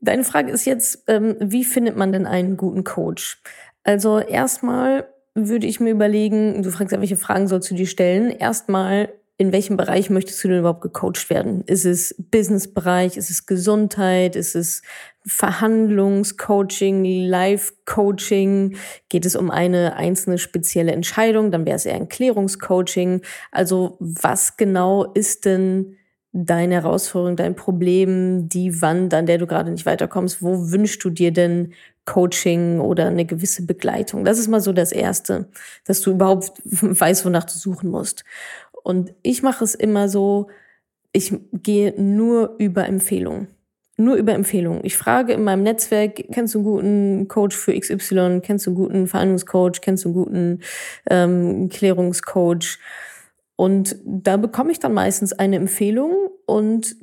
Deine 0.00 0.24
Frage 0.24 0.52
ist 0.52 0.64
jetzt, 0.64 1.04
ähm, 1.06 1.36
wie 1.40 1.64
findet 1.64 1.96
man 1.96 2.12
denn 2.12 2.26
einen 2.26 2.56
guten 2.56 2.84
Coach? 2.84 3.40
Also 3.84 4.18
erstmal 4.18 5.06
würde 5.34 5.66
ich 5.66 5.80
mir 5.80 5.90
überlegen, 5.90 6.62
du 6.62 6.70
fragst 6.70 6.92
ja, 6.92 7.00
welche 7.00 7.16
Fragen 7.16 7.48
sollst 7.48 7.70
du 7.70 7.74
dir 7.74 7.86
stellen? 7.86 8.30
Erstmal, 8.30 9.12
in 9.36 9.52
welchem 9.52 9.76
Bereich 9.76 10.10
möchtest 10.10 10.42
du 10.44 10.48
denn 10.48 10.60
überhaupt 10.60 10.82
gecoacht 10.82 11.28
werden? 11.28 11.64
Ist 11.66 11.84
es 11.84 12.14
Businessbereich? 12.30 13.16
Ist 13.16 13.30
es 13.30 13.46
Gesundheit? 13.46 14.36
Ist 14.36 14.54
es 14.54 14.82
Verhandlungscoaching, 15.26 17.04
Life-Coaching? 17.04 18.76
Geht 19.08 19.26
es 19.26 19.34
um 19.34 19.50
eine 19.50 19.96
einzelne 19.96 20.38
spezielle 20.38 20.92
Entscheidung? 20.92 21.50
Dann 21.50 21.66
wäre 21.66 21.76
es 21.76 21.86
eher 21.86 21.96
ein 21.96 22.08
Klärungscoaching. 22.08 23.22
Also 23.50 23.96
was 23.98 24.56
genau 24.56 25.04
ist 25.14 25.46
denn 25.46 25.96
deine 26.36 26.74
Herausforderung, 26.74 27.36
dein 27.36 27.54
Problem, 27.54 28.48
die 28.48 28.82
Wand, 28.82 29.14
an 29.14 29.26
der 29.26 29.38
du 29.38 29.46
gerade 29.46 29.70
nicht 29.70 29.86
weiterkommst, 29.86 30.42
wo 30.42 30.72
wünschst 30.72 31.02
du 31.04 31.10
dir 31.10 31.32
denn 31.32 31.72
Coaching 32.06 32.80
oder 32.80 33.06
eine 33.06 33.24
gewisse 33.24 33.64
Begleitung? 33.64 34.24
Das 34.24 34.38
ist 34.38 34.48
mal 34.48 34.60
so 34.60 34.72
das 34.72 34.90
Erste, 34.90 35.48
dass 35.84 36.00
du 36.00 36.10
überhaupt 36.10 36.60
weißt, 36.64 37.24
wonach 37.24 37.44
du 37.44 37.52
suchen 37.52 37.88
musst. 37.88 38.24
Und 38.84 39.14
ich 39.22 39.42
mache 39.42 39.64
es 39.64 39.74
immer 39.74 40.08
so, 40.08 40.48
ich 41.12 41.34
gehe 41.52 42.00
nur 42.00 42.54
über 42.58 42.86
Empfehlungen. 42.86 43.48
Nur 43.96 44.16
über 44.16 44.34
Empfehlungen. 44.34 44.84
Ich 44.84 44.96
frage 44.96 45.32
in 45.32 45.42
meinem 45.42 45.62
Netzwerk, 45.62 46.16
kennst 46.32 46.54
du 46.54 46.58
einen 46.58 46.64
guten 46.64 47.28
Coach 47.28 47.56
für 47.56 47.78
XY? 47.78 48.40
Kennst 48.42 48.66
du 48.66 48.70
einen 48.70 48.76
guten 48.76 49.06
Verhandlungscoach? 49.06 49.80
Kennst 49.80 50.04
du 50.04 50.08
einen 50.08 50.14
guten 50.14 50.60
ähm, 51.08 51.68
Klärungscoach? 51.70 52.78
Und 53.56 53.96
da 54.04 54.36
bekomme 54.36 54.72
ich 54.72 54.80
dann 54.80 54.92
meistens 54.92 55.32
eine 55.32 55.56
Empfehlung 55.56 56.12
und 56.44 56.96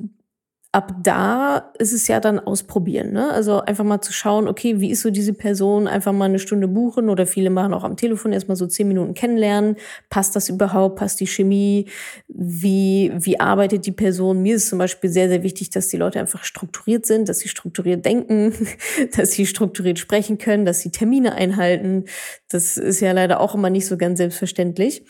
ab 0.72 0.94
da 1.02 1.70
ist 1.78 1.92
es 1.92 2.08
ja 2.08 2.18
dann 2.18 2.40
ausprobieren. 2.40 3.12
Ne? 3.12 3.30
Also 3.30 3.60
einfach 3.60 3.84
mal 3.84 4.00
zu 4.00 4.10
schauen, 4.10 4.48
okay, 4.48 4.80
wie 4.80 4.90
ist 4.90 5.02
so 5.02 5.10
diese 5.10 5.34
Person, 5.34 5.86
einfach 5.86 6.12
mal 6.12 6.24
eine 6.24 6.38
Stunde 6.38 6.66
buchen 6.66 7.10
oder 7.10 7.26
viele 7.26 7.50
machen 7.50 7.74
auch 7.74 7.84
am 7.84 7.98
Telefon 7.98 8.32
erstmal 8.32 8.56
so 8.56 8.66
zehn 8.66 8.88
Minuten 8.88 9.12
kennenlernen. 9.12 9.76
Passt 10.08 10.34
das 10.34 10.48
überhaupt? 10.48 10.96
Passt 10.96 11.20
die 11.20 11.26
Chemie? 11.26 11.90
Wie, 12.26 13.12
wie 13.14 13.38
arbeitet 13.38 13.84
die 13.84 13.92
Person? 13.92 14.40
Mir 14.40 14.56
ist 14.56 14.68
zum 14.68 14.78
Beispiel 14.78 15.10
sehr, 15.10 15.28
sehr 15.28 15.42
wichtig, 15.42 15.68
dass 15.68 15.88
die 15.88 15.98
Leute 15.98 16.18
einfach 16.18 16.42
strukturiert 16.42 17.04
sind, 17.04 17.28
dass 17.28 17.40
sie 17.40 17.50
strukturiert 17.50 18.06
denken, 18.06 18.54
dass 19.16 19.32
sie 19.32 19.44
strukturiert 19.44 19.98
sprechen 19.98 20.38
können, 20.38 20.64
dass 20.64 20.80
sie 20.80 20.90
Termine 20.90 21.34
einhalten. 21.34 22.06
Das 22.48 22.78
ist 22.78 23.00
ja 23.00 23.12
leider 23.12 23.40
auch 23.40 23.54
immer 23.54 23.68
nicht 23.68 23.86
so 23.86 23.98
ganz 23.98 24.16
selbstverständlich. 24.16 25.04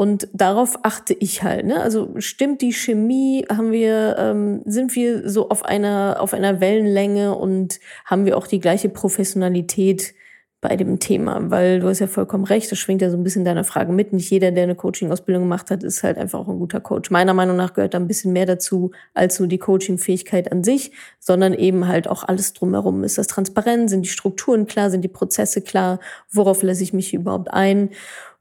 Und 0.00 0.28
darauf 0.32 0.78
achte 0.84 1.12
ich 1.12 1.42
halt. 1.42 1.66
Ne? 1.66 1.82
Also 1.82 2.14
stimmt 2.18 2.62
die 2.62 2.72
Chemie, 2.72 3.44
haben 3.50 3.72
wir, 3.72 4.14
ähm, 4.16 4.62
sind 4.64 4.94
wir 4.94 5.28
so 5.28 5.48
auf 5.48 5.64
einer, 5.64 6.18
auf 6.20 6.34
einer 6.34 6.60
Wellenlänge 6.60 7.34
und 7.34 7.80
haben 8.04 8.24
wir 8.24 8.36
auch 8.36 8.46
die 8.46 8.60
gleiche 8.60 8.90
Professionalität 8.90 10.14
bei 10.60 10.76
dem 10.76 11.00
Thema? 11.00 11.50
Weil 11.50 11.80
du 11.80 11.88
hast 11.88 11.98
ja 11.98 12.06
vollkommen 12.06 12.44
recht, 12.44 12.70
das 12.70 12.78
schwingt 12.78 13.02
ja 13.02 13.10
so 13.10 13.16
ein 13.16 13.24
bisschen 13.24 13.44
deiner 13.44 13.64
Frage 13.64 13.90
mit. 13.90 14.12
Nicht 14.12 14.30
jeder, 14.30 14.52
der 14.52 14.62
eine 14.62 14.76
Coaching-Ausbildung 14.76 15.42
gemacht 15.42 15.68
hat, 15.68 15.82
ist 15.82 16.04
halt 16.04 16.16
einfach 16.16 16.38
auch 16.38 16.48
ein 16.48 16.60
guter 16.60 16.78
Coach. 16.78 17.10
Meiner 17.10 17.34
Meinung 17.34 17.56
nach 17.56 17.74
gehört 17.74 17.94
da 17.94 17.98
ein 17.98 18.06
bisschen 18.06 18.32
mehr 18.32 18.46
dazu 18.46 18.92
als 19.14 19.40
nur 19.40 19.48
die 19.48 19.58
Coaching-Fähigkeit 19.58 20.52
an 20.52 20.62
sich, 20.62 20.92
sondern 21.18 21.54
eben 21.54 21.88
halt 21.88 22.06
auch 22.06 22.22
alles 22.22 22.52
drumherum. 22.52 23.02
Ist 23.02 23.18
das 23.18 23.26
transparent? 23.26 23.90
Sind 23.90 24.02
die 24.02 24.10
Strukturen 24.10 24.66
klar? 24.66 24.90
Sind 24.90 25.02
die 25.02 25.08
Prozesse 25.08 25.60
klar? 25.60 25.98
Worauf 26.30 26.62
lasse 26.62 26.84
ich 26.84 26.92
mich 26.92 27.12
überhaupt 27.14 27.52
ein? 27.52 27.90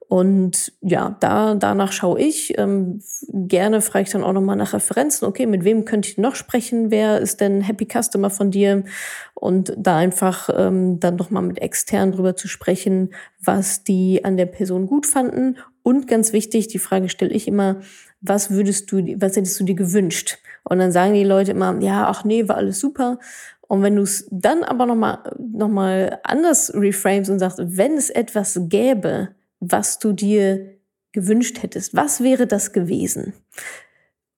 Und 0.09 0.71
ja, 0.81 1.17
da, 1.19 1.55
danach 1.55 1.91
schaue 1.91 2.21
ich. 2.21 2.57
Ähm, 2.57 3.01
gerne 3.27 3.81
frage 3.81 4.03
ich 4.03 4.11
dann 4.11 4.23
auch 4.23 4.31
nochmal 4.31 4.55
nach 4.55 4.73
Referenzen. 4.73 5.27
Okay, 5.27 5.45
mit 5.45 5.65
wem 5.65 5.83
könnte 5.83 6.09
ich 6.09 6.17
noch 6.17 6.35
sprechen? 6.35 6.91
Wer 6.91 7.19
ist 7.19 7.41
denn 7.41 7.59
Happy 7.59 7.85
Customer 7.85 8.29
von 8.29 8.49
dir? 8.49 8.85
Und 9.33 9.73
da 9.77 9.97
einfach 9.97 10.49
ähm, 10.55 11.01
dann 11.01 11.17
nochmal 11.17 11.43
mit 11.43 11.61
extern 11.61 12.13
drüber 12.13 12.37
zu 12.37 12.47
sprechen, 12.47 13.13
was 13.43 13.83
die 13.83 14.23
an 14.23 14.37
der 14.37 14.45
Person 14.45 14.87
gut 14.87 15.05
fanden. 15.05 15.57
Und 15.83 16.07
ganz 16.07 16.31
wichtig, 16.31 16.67
die 16.67 16.79
Frage 16.79 17.09
stelle 17.09 17.33
ich 17.33 17.45
immer, 17.45 17.81
was 18.21 18.49
würdest 18.49 18.91
du, 18.91 18.99
was 19.19 19.35
hättest 19.35 19.59
du 19.59 19.65
dir 19.65 19.75
gewünscht? 19.75 20.37
Und 20.63 20.79
dann 20.79 20.93
sagen 20.93 21.15
die 21.15 21.25
Leute 21.25 21.51
immer, 21.51 21.81
ja, 21.81 22.07
ach 22.07 22.23
nee, 22.23 22.47
war 22.47 22.55
alles 22.55 22.79
super. 22.79 23.19
Und 23.67 23.83
wenn 23.83 23.97
du 23.97 24.03
es 24.03 24.25
dann 24.31 24.63
aber 24.63 24.85
nochmal 24.85 25.19
noch 25.37 25.67
mal 25.67 26.19
anders 26.23 26.71
reframes 26.73 27.29
und 27.29 27.39
sagst, 27.39 27.59
wenn 27.61 27.97
es 27.97 28.09
etwas 28.09 28.57
gäbe, 28.69 29.29
was 29.59 29.99
du 29.99 30.13
dir 30.13 30.77
gewünscht 31.11 31.61
hättest. 31.63 31.95
Was 31.95 32.21
wäre 32.21 32.47
das 32.47 32.73
gewesen? 32.73 33.33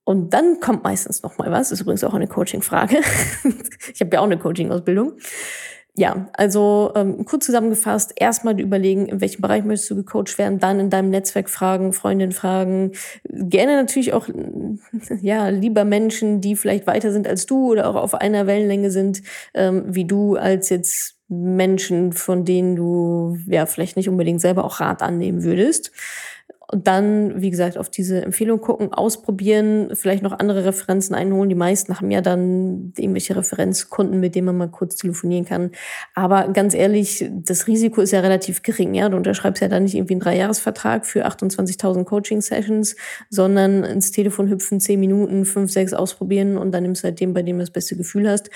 Und 0.10 0.34
dann 0.34 0.60
kommt 0.60 0.84
meistens 0.84 1.22
noch 1.22 1.38
mal 1.38 1.52
was. 1.52 1.72
Ist 1.72 1.82
übrigens 1.82 2.04
auch 2.04 2.16
eine 2.16 2.28
Coaching-Frage. 2.28 2.98
ich 3.94 4.02
habe 4.02 4.10
ja 4.12 4.22
auch 4.22 4.26
eine 4.26 4.40
Coaching-Ausbildung. 4.40 5.14
ja, 5.96 6.30
also 6.34 6.92
ähm, 6.96 7.26
kurz 7.26 7.46
zusammengefasst, 7.46 8.14
erstmal 8.16 8.60
überlegen, 8.60 9.08
in 9.08 9.22
welchem 9.22 9.42
Bereich 9.42 9.66
möchtest 9.66 9.92
du 9.92 9.98
gecoacht 9.98 10.38
werden, 10.40 10.58
dann 10.58 10.80
in 10.80 10.90
deinem 10.90 11.12
Netzwerk 11.12 11.48
fragen, 11.48 11.94
Freundin 11.94 12.32
fragen, 12.32 12.94
gerne 13.26 13.76
natürlich 13.76 14.14
auch 14.14 14.28
ja 15.22 15.50
lieber 15.50 15.86
Menschen, 15.86 16.42
die 16.42 16.56
vielleicht 16.56 16.88
weiter 16.88 17.12
sind 17.12 17.28
als 17.28 17.46
du 17.46 17.70
oder 17.72 17.88
auch 17.88 17.96
auf 17.96 18.16
einer 18.16 18.48
Wellenlänge 18.48 18.90
sind 18.90 19.22
ähm, 19.54 19.84
wie 19.88 20.06
du, 20.06 20.38
als 20.38 20.70
jetzt 20.70 21.19
Menschen, 21.30 22.12
von 22.12 22.44
denen 22.44 22.76
du 22.76 23.38
ja 23.48 23.66
vielleicht 23.68 23.96
nicht 23.96 24.10
unbedingt 24.10 24.42
selber 24.42 24.66
auch 24.66 24.80
Rat 24.80 25.02
annehmen 25.02 25.44
würdest. 25.44 25.92
Und 26.72 26.86
dann, 26.86 27.42
wie 27.42 27.50
gesagt, 27.50 27.80
auf 27.80 27.90
diese 27.90 28.22
Empfehlung 28.22 28.62
gucken, 28.62 28.94
ausprobieren, 28.94 29.90
vielleicht 29.96 30.22
noch 30.22 30.38
andere 30.38 30.66
Referenzen 30.66 31.16
einholen. 31.16 31.50
Die 31.50 31.56
meisten 31.56 31.96
haben 31.96 32.12
ja 32.12 32.22
dann 32.22 32.94
irgendwelche 32.96 33.36
Referenzkunden, 33.36 34.20
mit 34.20 34.36
denen 34.36 34.46
man 34.46 34.58
mal 34.58 34.70
kurz 34.70 34.96
telefonieren 34.96 35.46
kann. 35.46 35.72
Aber 36.14 36.50
ganz 36.50 36.76
ehrlich, 36.76 37.26
das 37.32 37.66
Risiko 37.66 38.02
ist 38.02 38.12
ja 38.12 38.20
relativ 38.20 38.62
gering. 38.62 38.94
Ja? 38.94 39.10
Du 39.10 39.18
unterschreibst 39.18 39.64
ja 39.64 39.68
dann 39.68 39.84
nicht 39.84 39.96
irgendwie 39.96 40.14
einen 40.14 40.22
Dreijahresvertrag 40.22 41.08
für 41.08 41.26
28.000 41.26 42.04
Coaching-Sessions, 42.04 42.96
sondern 43.32 43.84
ins 43.84 44.12
Telefon 44.12 44.48
hüpfen, 44.48 44.80
zehn 44.80 45.00
Minuten, 45.00 45.46
fünf, 45.46 45.72
sechs 45.72 45.94
ausprobieren 45.94 46.56
und 46.56 46.72
dann 46.72 46.84
nimmst 46.84 47.04
du 47.04 47.08
halt 47.08 47.20
den, 47.20 47.34
bei 47.34 47.42
dem 47.42 47.58
du 47.58 47.64
das 47.64 47.72
beste 47.72 47.96
Gefühl 47.96 48.30
hast 48.30 48.52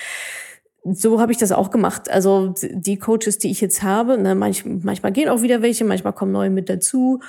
so 0.85 1.21
habe 1.21 1.31
ich 1.31 1.37
das 1.37 1.51
auch 1.51 1.71
gemacht. 1.71 2.09
Also 2.11 2.53
die 2.61 2.97
Coaches, 2.97 3.37
die 3.37 3.49
ich 3.49 3.61
jetzt 3.61 3.83
habe, 3.83 4.17
ne, 4.17 4.35
manch, 4.35 4.65
manchmal 4.65 5.13
gehen 5.13 5.29
auch 5.29 5.41
wieder 5.41 5.61
welche, 5.61 5.85
manchmal 5.85 6.13
kommen 6.13 6.33
neue 6.33 6.49
mit 6.49 6.69
dazu. 6.69 7.21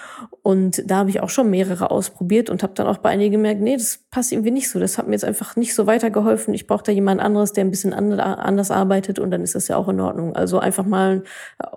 Und 0.42 0.82
da 0.90 0.96
habe 0.99 1.11
ich 1.11 1.20
auch 1.20 1.30
schon 1.30 1.50
mehrere 1.50 1.90
ausprobiert 1.90 2.50
und 2.50 2.62
habe 2.62 2.75
dann 2.75 2.88
auch 2.88 2.99
bei 2.99 3.11
einigen 3.11 3.32
gemerkt, 3.32 3.61
nee, 3.61 3.76
das 3.76 4.03
passt 4.14 4.30
irgendwie 4.30 4.52
nicht 4.52 4.71
so. 4.71 4.78
Das 4.78 4.97
hat 4.97 5.09
mir 5.09 5.14
jetzt 5.14 5.25
einfach 5.25 5.56
nicht 5.56 5.75
so 5.75 5.88
weitergeholfen. 5.88 6.54
Ich 6.54 6.68
brauche 6.68 6.85
da 6.85 6.92
jemand 6.92 7.21
anderes, 7.21 7.52
der 7.52 7.64
ein 7.64 7.71
bisschen 7.71 7.92
anders 7.92 8.71
arbeitet 8.71 9.18
und 9.18 9.33
dann 9.33 9.42
ist 9.42 9.56
das 9.56 9.66
ja 9.66 9.76
auch 9.76 9.88
in 9.88 9.99
Ordnung. 9.99 10.37
Also 10.37 10.61
einfach 10.61 10.87
mal 10.87 11.25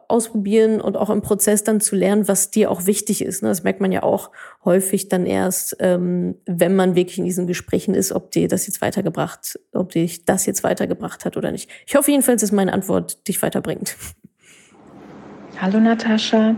ausprobieren 0.08 0.80
und 0.80 0.98
auch 0.98 1.10
im 1.10 1.24
Prozess 1.24 1.64
dann 1.64 1.82
zu 1.82 1.96
lernen, 1.96 2.28
was 2.28 2.52
dir 2.52 2.70
auch 2.70 2.86
wichtig 2.86 3.24
ist. 3.24 3.42
Ne? 3.42 3.50
Das 3.50 3.64
merkt 3.64 3.82
man 3.82 3.92
ja 3.92 4.04
auch 4.04 4.30
häufig 4.64 5.10
dann 5.10 5.26
erst, 5.26 5.78
ähm, 5.80 6.36
wenn 6.46 6.76
man 6.76 6.94
wirklich 6.94 7.18
in 7.18 7.26
diesen 7.26 7.48
Gesprächen 7.48 7.96
ist, 7.96 8.12
ob 8.12 8.30
dir 8.30 8.48
das 8.48 8.68
jetzt 8.68 8.82
weitergebracht, 8.82 9.60
ob 9.74 9.94
dich 9.94 10.24
das 10.26 10.46
jetzt 10.46 10.64
weitergebracht 10.64 11.26
hat 11.26 11.38
oder 11.38 11.52
nicht. 11.52 11.72
Ich 11.88 11.96
hoffe 11.96 12.12
jedenfalls, 12.12 12.42
dass 12.42 12.52
meine 12.52 12.72
Antwort 12.72 13.28
dich 13.28 13.42
weiterbringt. 13.42 13.98
Hallo 15.60 15.80
Natascha. 15.80 16.56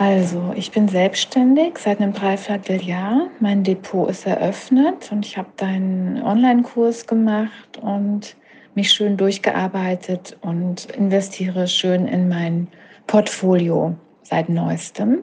Also, 0.00 0.54
ich 0.56 0.70
bin 0.70 0.88
selbstständig 0.88 1.76
seit 1.76 2.00
einem 2.00 2.14
Dreivierteljahr. 2.14 3.28
Mein 3.38 3.64
Depot 3.64 4.08
ist 4.08 4.26
eröffnet 4.26 5.12
und 5.12 5.26
ich 5.26 5.36
habe 5.36 5.50
deinen 5.58 6.22
Online-Kurs 6.22 7.06
gemacht 7.06 7.76
und 7.82 8.34
mich 8.74 8.94
schön 8.94 9.18
durchgearbeitet 9.18 10.38
und 10.40 10.86
investiere 10.92 11.68
schön 11.68 12.08
in 12.08 12.30
mein 12.30 12.68
Portfolio 13.06 13.94
seit 14.22 14.48
neuestem. 14.48 15.18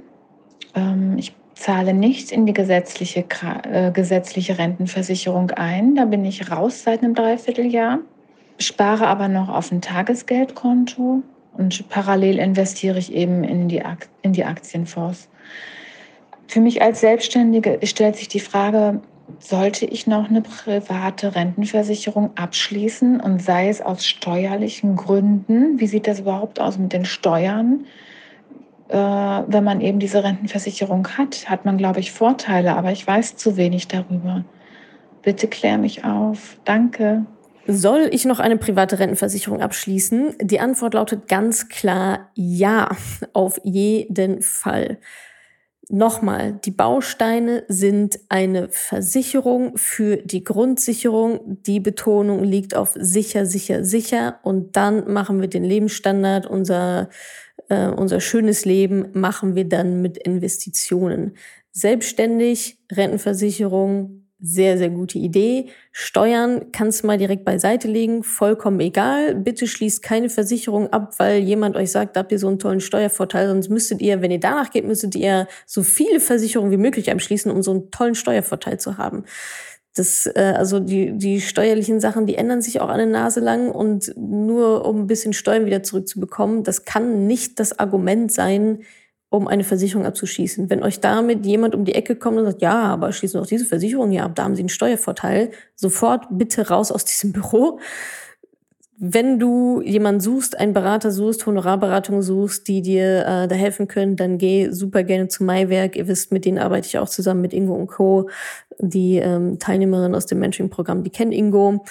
Ähm, 0.76 1.16
ich 1.18 1.34
zahle 1.56 1.96
nicht 1.96 2.32
in 2.32 2.46
die 2.46 2.54
gesetzliche, 2.54 3.26
äh, 3.64 3.90
gesetzliche 3.90 4.60
Rentenversicherung 4.60 5.50
ein. 5.50 5.96
Da 5.96 6.06
bin 6.06 6.24
ich 6.24 6.52
raus 6.52 6.84
seit 6.84 7.02
einem 7.02 7.16
Dreivierteljahr 7.16 7.98
spare 8.60 9.08
aber 9.08 9.28
noch 9.28 9.50
auf 9.50 9.72
ein 9.72 9.82
Tagesgeldkonto 9.82 11.24
und 11.58 11.90
parallel 11.90 12.40
investiere 12.40 13.00
ich 13.00 13.14
eben 13.14 13.44
in 13.44 13.68
die, 13.68 13.82
in 14.22 14.34
die 14.34 14.46
Aktienfonds. 14.46 15.28
Für 16.48 16.62
mich 16.62 16.82
als 16.82 17.02
Selbstständige 17.02 17.80
stellt 17.84 18.16
sich 18.16 18.28
die 18.28 18.40
Frage, 18.40 19.02
sollte 19.40 19.86
ich 19.86 20.08
noch 20.08 20.30
eine 20.30 20.42
private 20.42 21.36
Rentenversicherung 21.36 22.32
abschließen 22.36 23.20
und 23.20 23.42
sei 23.42 23.68
es 23.68 23.82
aus 23.82 24.06
steuerlichen 24.06 24.96
Gründen? 24.96 25.80
Wie 25.80 25.88
sieht 25.88 26.08
das 26.08 26.22
überhaupt 26.22 26.62
aus 26.62 26.78
mit 26.78 26.94
den 26.94 27.04
Steuern? 27.04 27.86
Äh, 28.88 28.96
wenn 28.96 29.64
man 29.64 29.82
eben 29.82 30.00
diese 30.00 30.24
Rentenversicherung 30.24 31.08
hat, 31.18 31.50
hat 31.50 31.66
man, 31.66 31.78
glaube 31.78 32.00
ich, 32.00 32.14
Vorteile, 32.14 32.76
aber 32.78 32.94
ich 32.94 33.06
weiß 33.06 33.36
zu 33.36 33.58
wenig 33.58 33.90
darüber. 33.90 34.46
Bitte 35.24 35.48
klär 35.48 35.78
mich 35.78 36.06
auf. 36.06 36.58
Danke. 36.64 37.26
Soll 37.68 38.10
ich 38.12 38.24
noch 38.24 38.40
eine 38.40 38.58
private 38.58 39.00
Rentenversicherung 39.00 39.62
abschließen? 39.62 40.36
Die 40.42 40.62
Antwort 40.62 40.94
lautet 40.94 41.28
ganz 41.28 41.68
klar 41.68 42.32
ja, 42.36 42.96
auf 43.34 43.60
jeden 43.64 44.42
Fall. 44.42 45.00
Nochmal, 45.90 46.60
die 46.66 46.72
Bausteine 46.72 47.64
sind 47.70 48.20
eine 48.28 48.68
Versicherung 48.70 49.78
für 49.78 50.18
die 50.18 50.44
Grundsicherung. 50.44 51.62
Die 51.64 51.80
Betonung 51.80 52.44
liegt 52.44 52.76
auf 52.76 52.94
sicher, 52.96 53.46
sicher, 53.46 53.86
sicher. 53.86 54.40
Und 54.44 54.76
dann 54.76 55.12
machen 55.12 55.40
wir 55.40 55.48
den 55.48 55.64
Lebensstandard, 55.64 56.46
unser, 56.46 57.10
äh, 57.70 57.88
unser 57.88 58.20
schönes 58.20 58.66
Leben, 58.66 59.12
machen 59.14 59.56
wir 59.56 59.64
dann 59.64 60.02
mit 60.02 60.18
Investitionen. 60.18 61.38
Selbstständig, 61.72 62.80
Rentenversicherung, 62.92 64.27
sehr, 64.40 64.78
sehr 64.78 64.90
gute 64.90 65.18
Idee. 65.18 65.68
Steuern 65.92 66.72
kannst 66.72 67.02
du 67.02 67.08
mal 67.08 67.18
direkt 67.18 67.44
beiseite 67.44 67.88
legen, 67.88 68.24
vollkommen 68.24 68.80
egal. 68.80 69.34
Bitte 69.34 69.66
schließt 69.66 70.04
keine 70.04 70.30
Versicherung 70.30 70.94
ab, 70.94 71.16
weil 71.18 71.40
jemand 71.40 71.76
euch 71.76 71.92
sagt, 71.92 72.16
da 72.16 72.20
habt 72.20 72.32
ihr 72.32 72.38
so 72.38 72.48
einen 72.48 72.60
tollen 72.60 72.80
Steuervorteil. 72.80 73.48
Sonst 73.48 73.70
müsstet 73.70 74.02
ihr, 74.02 74.22
wenn 74.22 74.30
ihr 74.30 74.40
danach 74.40 74.70
geht, 74.70 74.86
müsstet 74.86 75.16
ihr 75.16 75.48
so 75.66 75.82
viele 75.82 76.20
Versicherungen 76.20 76.72
wie 76.72 76.78
möglich 76.78 77.12
abschließen, 77.12 77.52
um 77.52 77.64
so 77.64 77.72
einen 77.72 77.90
tollen 77.90 78.16
Steuervorteil 78.16 78.80
zu 78.80 78.98
haben. 78.98 79.24
Das, 79.96 80.28
äh, 80.28 80.54
also 80.56 80.80
die, 80.80 81.18
die 81.18 81.42
steuerlichen 81.42 82.00
Sachen, 82.00 82.28
die 82.28 82.36
ändern 82.36 82.62
sich 82.62 82.80
auch 82.80 82.90
eine 82.90 83.08
Nase 83.08 83.40
lang 83.40 83.72
und 83.72 84.14
nur 84.16 84.86
um 84.86 85.02
ein 85.02 85.08
bisschen 85.08 85.34
Steuern 85.34 85.66
wieder 85.66 85.82
zurückzubekommen, 85.82 86.64
das 86.64 86.86
kann 86.86 87.26
nicht 87.26 87.60
das 87.60 87.80
Argument 87.80 88.32
sein, 88.32 88.84
um 89.30 89.48
eine 89.48 89.64
Versicherung 89.64 90.06
abzuschließen. 90.06 90.70
Wenn 90.70 90.84
euch 90.84 91.00
damit 91.00 91.46
jemand 91.46 91.76
um 91.76 91.84
die 91.86 91.96
Ecke 91.96 92.16
kommt 92.16 92.38
und 92.38 92.46
sagt, 92.46 92.62
ja, 92.62 92.80
aber 92.84 93.12
schließen 93.12 93.40
auch 93.42 93.48
diese 93.48 93.66
Versicherung 93.66 94.12
ja 94.12 94.24
ab, 94.24 94.36
da 94.36 94.44
haben 94.44 94.56
Sie 94.56 94.62
einen 94.62 94.70
Steuervorteil, 94.70 95.52
sofort 95.76 96.26
bitte 96.32 96.68
raus 96.70 96.92
aus 96.92 97.06
diesem 97.06 97.32
Büro. 97.34 97.80
Wenn 99.00 99.38
du 99.38 99.82
jemanden 99.82 100.22
suchst, 100.22 100.60
einen 100.60 100.74
Berater 100.74 101.12
suchst, 101.12 101.46
Honorarberatung 101.46 102.24
suchst, 102.24 102.68
die 102.68 102.82
dir 102.82 103.20
äh, 103.28 103.48
da 103.48 103.56
helfen 103.56 103.88
können, 103.88 104.16
dann 104.16 104.40
geh 104.40 104.70
super 104.72 105.04
gerne 105.04 105.28
zu 105.28 105.44
Maiwerk. 105.44 105.96
Ihr 105.96 106.08
wisst, 106.08 106.32
mit 106.32 106.46
denen 106.46 106.58
arbeite 106.58 106.88
ich 106.88 106.98
auch 106.98 107.10
zusammen 107.10 107.42
mit 107.42 107.54
Ingo 107.54 107.76
und 107.76 107.88
Co. 107.88 108.30
Die 108.80 109.18
ähm, 109.18 109.60
Teilnehmerin 109.60 110.16
aus 110.16 110.26
dem 110.26 110.40
Mentoring-Programm, 110.40 111.04
die 111.04 111.10
kennt 111.10 111.34
Ingo 111.34 111.84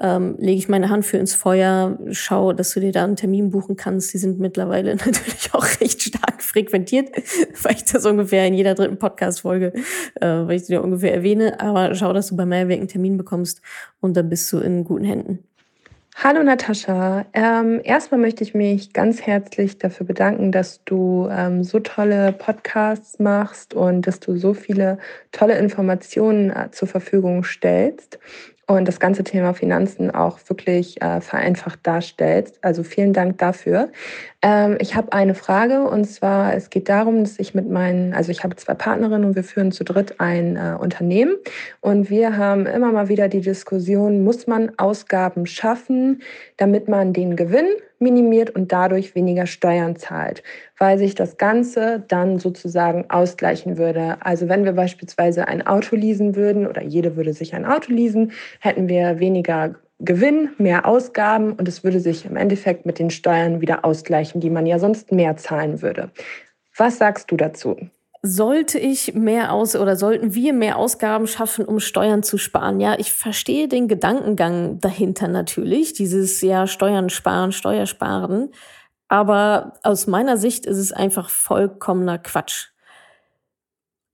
ähm, 0.00 0.36
lege 0.38 0.58
ich 0.58 0.68
meine 0.68 0.88
Hand 0.90 1.04
für 1.04 1.18
ins 1.18 1.34
Feuer, 1.34 1.98
schaue, 2.10 2.54
dass 2.54 2.72
du 2.72 2.80
dir 2.80 2.92
da 2.92 3.04
einen 3.04 3.16
Termin 3.16 3.50
buchen 3.50 3.76
kannst. 3.76 4.12
Die 4.12 4.18
sind 4.18 4.40
mittlerweile 4.40 4.96
natürlich 4.96 5.52
auch 5.52 5.64
recht 5.80 6.02
stark 6.02 6.42
frequentiert, 6.42 7.10
weil 7.62 7.74
ich 7.74 7.84
das 7.84 8.06
ungefähr 8.06 8.46
in 8.46 8.54
jeder 8.54 8.74
dritten 8.74 8.98
Podcast-Folge, 8.98 9.72
äh, 10.20 10.26
weil 10.26 10.56
ich 10.56 10.64
dir 10.64 10.82
ungefähr 10.82 11.14
erwähne. 11.14 11.60
Aber 11.60 11.94
schau, 11.94 12.12
dass 12.12 12.28
du 12.28 12.36
bei 12.36 12.46
Mehrwerk 12.46 12.78
einen 12.78 12.88
Termin 12.88 13.16
bekommst 13.16 13.60
und 14.00 14.16
dann 14.16 14.28
bist 14.28 14.52
du 14.52 14.58
in 14.58 14.84
guten 14.84 15.04
Händen. 15.04 15.44
Hallo 16.16 16.44
Natascha. 16.44 17.26
Ähm, 17.32 17.80
erstmal 17.82 18.20
möchte 18.20 18.44
ich 18.44 18.54
mich 18.54 18.92
ganz 18.92 19.22
herzlich 19.22 19.78
dafür 19.78 20.06
bedanken, 20.06 20.52
dass 20.52 20.82
du 20.84 21.28
ähm, 21.28 21.64
so 21.64 21.80
tolle 21.80 22.32
Podcasts 22.32 23.18
machst 23.18 23.74
und 23.74 24.06
dass 24.06 24.20
du 24.20 24.36
so 24.36 24.54
viele 24.54 24.98
tolle 25.32 25.58
Informationen 25.58 26.50
äh, 26.50 26.70
zur 26.70 26.86
Verfügung 26.86 27.42
stellst 27.42 28.20
und 28.66 28.86
das 28.86 29.00
ganze 29.00 29.24
Thema 29.24 29.54
Finanzen 29.54 30.12
auch 30.12 30.38
wirklich 30.48 31.02
äh, 31.02 31.20
vereinfacht 31.20 31.80
darstellst. 31.82 32.62
Also 32.62 32.84
vielen 32.84 33.12
Dank 33.12 33.38
dafür. 33.38 33.90
Ähm, 34.44 34.76
ich 34.78 34.94
habe 34.94 35.14
eine 35.14 35.34
Frage 35.34 35.88
und 35.88 36.04
zwar, 36.04 36.54
es 36.54 36.68
geht 36.68 36.90
darum, 36.90 37.24
dass 37.24 37.38
ich 37.38 37.54
mit 37.54 37.70
meinen, 37.70 38.12
also 38.12 38.30
ich 38.30 38.44
habe 38.44 38.54
zwei 38.56 38.74
Partnerinnen 38.74 39.24
und 39.24 39.36
wir 39.36 39.42
führen 39.42 39.72
zu 39.72 39.84
dritt 39.84 40.20
ein 40.20 40.56
äh, 40.56 40.76
Unternehmen 40.78 41.36
und 41.80 42.10
wir 42.10 42.36
haben 42.36 42.66
immer 42.66 42.92
mal 42.92 43.08
wieder 43.08 43.28
die 43.28 43.40
Diskussion, 43.40 44.22
muss 44.22 44.46
man 44.46 44.72
Ausgaben 44.76 45.46
schaffen, 45.46 46.20
damit 46.58 46.88
man 46.88 47.14
den 47.14 47.36
Gewinn 47.36 47.68
minimiert 47.98 48.50
und 48.50 48.70
dadurch 48.70 49.14
weniger 49.14 49.46
Steuern 49.46 49.96
zahlt, 49.96 50.42
weil 50.78 50.98
sich 50.98 51.14
das 51.14 51.38
Ganze 51.38 52.04
dann 52.08 52.38
sozusagen 52.38 53.06
ausgleichen 53.08 53.78
würde. 53.78 54.18
Also 54.20 54.50
wenn 54.50 54.66
wir 54.66 54.72
beispielsweise 54.72 55.48
ein 55.48 55.66
Auto 55.66 55.96
leasen 55.96 56.36
würden 56.36 56.66
oder 56.66 56.82
jede 56.82 57.16
würde 57.16 57.32
sich 57.32 57.54
ein 57.54 57.64
Auto 57.64 57.90
leasen, 57.94 58.32
hätten 58.60 58.88
wir 58.88 59.20
weniger 59.20 59.76
Gewinn, 60.04 60.50
mehr 60.58 60.86
Ausgaben 60.86 61.52
und 61.52 61.68
es 61.68 61.84
würde 61.84 62.00
sich 62.00 62.24
im 62.24 62.36
Endeffekt 62.36 62.86
mit 62.86 62.98
den 62.98 63.10
Steuern 63.10 63.60
wieder 63.60 63.84
ausgleichen, 63.84 64.40
die 64.40 64.50
man 64.50 64.66
ja 64.66 64.78
sonst 64.78 65.12
mehr 65.12 65.36
zahlen 65.36 65.82
würde. 65.82 66.10
Was 66.76 66.98
sagst 66.98 67.30
du 67.30 67.36
dazu? 67.36 67.76
sollte 68.26 68.78
ich 68.78 69.12
mehr 69.12 69.52
aus 69.52 69.76
oder 69.76 69.96
sollten 69.96 70.34
wir 70.34 70.54
mehr 70.54 70.78
Ausgaben 70.78 71.26
schaffen, 71.26 71.66
um 71.66 71.78
Steuern 71.78 72.22
zu 72.22 72.38
sparen? 72.38 72.80
Ja, 72.80 72.98
ich 72.98 73.12
verstehe 73.12 73.68
den 73.68 73.86
Gedankengang 73.86 74.80
dahinter 74.80 75.28
natürlich, 75.28 75.92
dieses 75.92 76.40
ja 76.40 76.66
Steuern 76.66 77.10
sparen, 77.10 77.52
Steuersparen. 77.52 78.50
Aber 79.08 79.74
aus 79.82 80.06
meiner 80.06 80.38
Sicht 80.38 80.64
ist 80.64 80.78
es 80.78 80.90
einfach 80.90 81.28
vollkommener 81.28 82.16
Quatsch. 82.16 82.70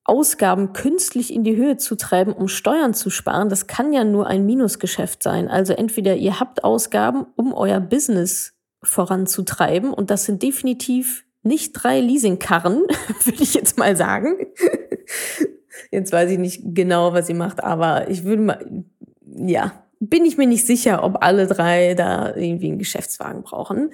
Ausgaben 0.05 0.73
künstlich 0.73 1.33
in 1.33 1.45
die 1.45 1.57
Höhe 1.57 1.77
zu 1.77 1.95
treiben, 1.95 2.33
um 2.33 2.49
Steuern 2.49 2.95
zu 2.95 3.11
sparen, 3.11 3.49
das 3.49 3.67
kann 3.67 3.93
ja 3.93 4.05
nur 4.05 4.27
ein 4.27 4.47
Minusgeschäft 4.47 5.23
sein. 5.23 5.49
Also 5.49 5.73
entweder 5.73 6.17
ihr 6.17 6.41
habt 6.41 6.65
Ausgaben, 6.65 7.27
um 7.37 7.53
euer 7.53 7.81
Business 7.81 8.55
voranzutreiben. 8.83 9.93
Und 9.93 10.11
das 10.11 10.25
sind 10.25 10.43
definitiv 10.43 11.25
nicht 11.43 11.73
drei 11.73 12.01
Leasingkarren, 12.01 12.83
würde 13.25 13.43
ich 13.43 13.55
jetzt 13.55 13.79
mal 13.79 13.97
sagen. 13.97 14.37
Jetzt 15.91 16.13
weiß 16.13 16.31
ich 16.31 16.39
nicht 16.39 16.63
genau, 16.65 17.13
was 17.13 17.27
sie 17.27 17.35
macht, 17.35 17.63
aber 17.63 18.09
ich 18.09 18.25
würde 18.25 18.43
mal, 18.43 18.85
ja, 19.25 19.85
bin 19.99 20.25
ich 20.25 20.39
mir 20.39 20.47
nicht 20.47 20.67
sicher, 20.67 21.05
ob 21.05 21.23
alle 21.23 21.47
drei 21.47 21.95
da 21.95 22.35
irgendwie 22.35 22.69
einen 22.69 22.79
Geschäftswagen 22.79 23.43
brauchen. 23.43 23.93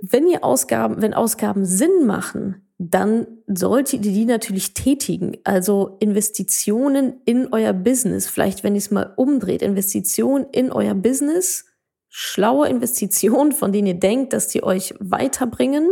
Wenn 0.00 0.28
ihr 0.28 0.44
Ausgaben, 0.44 1.02
wenn 1.02 1.14
Ausgaben 1.14 1.64
Sinn 1.64 2.06
machen, 2.06 2.63
dann 2.78 3.26
solltet 3.46 4.04
ihr 4.04 4.12
die 4.12 4.24
natürlich 4.24 4.74
tätigen. 4.74 5.38
Also 5.44 5.96
Investitionen 6.00 7.20
in 7.24 7.52
euer 7.52 7.72
Business. 7.72 8.26
Vielleicht, 8.26 8.64
wenn 8.64 8.74
ihr 8.74 8.80
es 8.80 8.90
mal 8.90 9.12
umdreht, 9.16 9.62
Investitionen 9.62 10.46
in 10.50 10.72
euer 10.72 10.94
Business, 10.94 11.66
schlaue 12.08 12.68
Investitionen, 12.68 13.52
von 13.52 13.72
denen 13.72 13.86
ihr 13.86 13.94
denkt, 13.94 14.32
dass 14.32 14.48
die 14.48 14.62
euch 14.62 14.94
weiterbringen. 14.98 15.88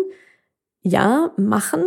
Ja, 0.80 1.32
machen. 1.36 1.84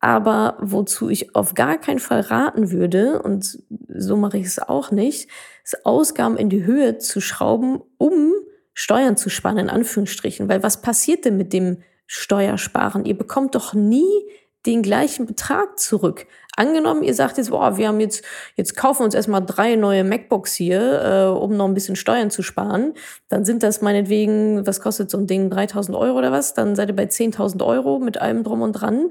Aber 0.00 0.58
wozu 0.60 1.08
ich 1.08 1.34
auf 1.34 1.54
gar 1.54 1.78
keinen 1.78 2.00
Fall 2.00 2.20
raten 2.20 2.70
würde, 2.70 3.22
und 3.22 3.58
so 3.88 4.16
mache 4.16 4.38
ich 4.38 4.46
es 4.46 4.58
auch 4.58 4.90
nicht, 4.90 5.28
ist 5.64 5.86
Ausgaben 5.86 6.36
in 6.36 6.50
die 6.50 6.64
Höhe 6.64 6.98
zu 6.98 7.20
schrauben, 7.20 7.80
um 7.98 8.32
Steuern 8.74 9.16
zu 9.16 9.30
sparen, 9.30 9.58
in 9.58 9.70
Anführungsstrichen. 9.70 10.48
Weil 10.48 10.62
was 10.62 10.82
passiert 10.82 11.24
denn 11.24 11.36
mit 11.36 11.52
dem 11.52 11.78
Steuersparen. 12.06 13.04
Ihr 13.04 13.16
bekommt 13.16 13.54
doch 13.54 13.74
nie 13.74 14.06
den 14.66 14.82
gleichen 14.82 15.26
Betrag 15.26 15.78
zurück. 15.78 16.26
Angenommen, 16.56 17.02
ihr 17.02 17.14
sagt 17.14 17.36
jetzt, 17.36 17.50
boah, 17.50 17.76
wir 17.76 17.88
haben 17.88 18.00
jetzt, 18.00 18.24
jetzt 18.56 18.76
kaufen 18.76 19.00
wir 19.00 19.04
uns 19.04 19.14
erstmal 19.14 19.44
drei 19.44 19.76
neue 19.76 20.04
MacBooks 20.04 20.54
hier, 20.54 21.02
äh, 21.02 21.38
um 21.38 21.56
noch 21.56 21.66
ein 21.66 21.74
bisschen 21.74 21.96
Steuern 21.96 22.30
zu 22.30 22.42
sparen. 22.42 22.94
Dann 23.28 23.44
sind 23.44 23.62
das 23.62 23.82
meinetwegen, 23.82 24.66
was 24.66 24.80
kostet 24.80 25.10
so 25.10 25.18
ein 25.18 25.26
Ding, 25.26 25.50
3000 25.50 25.96
Euro 25.96 26.18
oder 26.18 26.32
was? 26.32 26.54
Dann 26.54 26.74
seid 26.74 26.88
ihr 26.88 26.96
bei 26.96 27.04
10.000 27.04 27.64
Euro 27.64 27.98
mit 27.98 28.18
allem 28.18 28.42
drum 28.42 28.62
und 28.62 28.72
dran. 28.72 29.10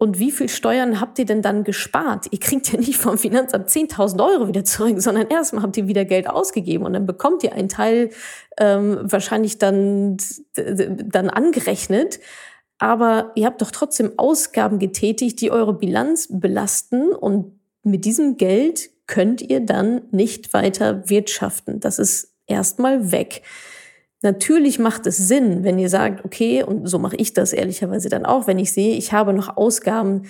Und 0.00 0.20
wie 0.20 0.30
viel 0.30 0.48
Steuern 0.48 1.00
habt 1.00 1.18
ihr 1.18 1.24
denn 1.24 1.42
dann 1.42 1.64
gespart? 1.64 2.26
Ihr 2.30 2.38
kriegt 2.38 2.72
ja 2.72 2.78
nicht 2.78 2.96
vom 2.96 3.18
Finanzamt 3.18 3.68
10.000 3.68 4.24
Euro 4.24 4.46
wieder 4.46 4.64
zurück, 4.64 5.00
sondern 5.02 5.26
erstmal 5.26 5.64
habt 5.64 5.76
ihr 5.76 5.88
wieder 5.88 6.04
Geld 6.04 6.30
ausgegeben 6.30 6.84
und 6.86 6.92
dann 6.92 7.04
bekommt 7.04 7.42
ihr 7.42 7.52
einen 7.52 7.68
Teil 7.68 8.10
ähm, 8.58 8.98
wahrscheinlich 9.02 9.58
dann, 9.58 10.16
dann 10.54 11.28
angerechnet. 11.30 12.20
Aber 12.78 13.32
ihr 13.34 13.44
habt 13.46 13.60
doch 13.60 13.72
trotzdem 13.72 14.12
Ausgaben 14.18 14.78
getätigt, 14.78 15.40
die 15.40 15.50
eure 15.50 15.74
Bilanz 15.74 16.28
belasten 16.30 17.10
und 17.12 17.58
mit 17.82 18.04
diesem 18.04 18.36
Geld 18.36 18.90
könnt 19.08 19.42
ihr 19.42 19.60
dann 19.60 20.02
nicht 20.12 20.52
weiter 20.52 21.08
wirtschaften. 21.10 21.80
Das 21.80 21.98
ist 21.98 22.36
erstmal 22.46 23.10
weg. 23.10 23.42
Natürlich 24.22 24.78
macht 24.78 25.06
es 25.06 25.16
Sinn, 25.16 25.62
wenn 25.62 25.78
ihr 25.78 25.88
sagt, 25.88 26.24
okay, 26.24 26.62
und 26.64 26.86
so 26.86 26.98
mache 26.98 27.16
ich 27.16 27.34
das 27.34 27.52
ehrlicherweise 27.52 28.08
dann 28.08 28.26
auch, 28.26 28.46
wenn 28.46 28.58
ich 28.58 28.72
sehe, 28.72 28.96
ich 28.96 29.12
habe 29.12 29.32
noch 29.32 29.56
Ausgaben, 29.56 30.22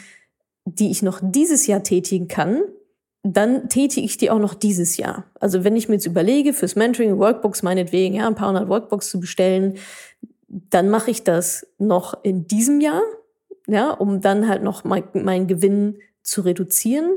die 0.66 0.90
ich 0.90 1.02
noch 1.02 1.20
dieses 1.22 1.66
Jahr 1.66 1.82
tätigen 1.82 2.28
kann, 2.28 2.62
dann 3.22 3.68
tätige 3.68 4.04
ich 4.04 4.18
die 4.18 4.30
auch 4.30 4.38
noch 4.38 4.54
dieses 4.54 4.96
Jahr. 4.98 5.24
Also 5.40 5.64
wenn 5.64 5.76
ich 5.76 5.88
mir 5.88 5.94
jetzt 5.94 6.06
überlege, 6.06 6.52
fürs 6.52 6.76
Mentoring 6.76 7.18
Workbooks 7.18 7.62
meinetwegen, 7.62 8.14
ja, 8.14 8.26
ein 8.26 8.34
paar 8.34 8.48
hundert 8.48 8.68
Workbooks 8.68 9.10
zu 9.10 9.20
bestellen, 9.20 9.78
dann 10.48 10.88
mache 10.88 11.10
ich 11.10 11.24
das 11.24 11.66
noch 11.78 12.22
in 12.22 12.46
diesem 12.46 12.80
Jahr, 12.80 13.02
ja, 13.66 13.90
um 13.90 14.20
dann 14.20 14.48
halt 14.48 14.62
noch 14.62 14.84
mein, 14.84 15.04
meinen 15.14 15.46
Gewinn 15.46 15.98
zu 16.22 16.42
reduzieren 16.42 17.10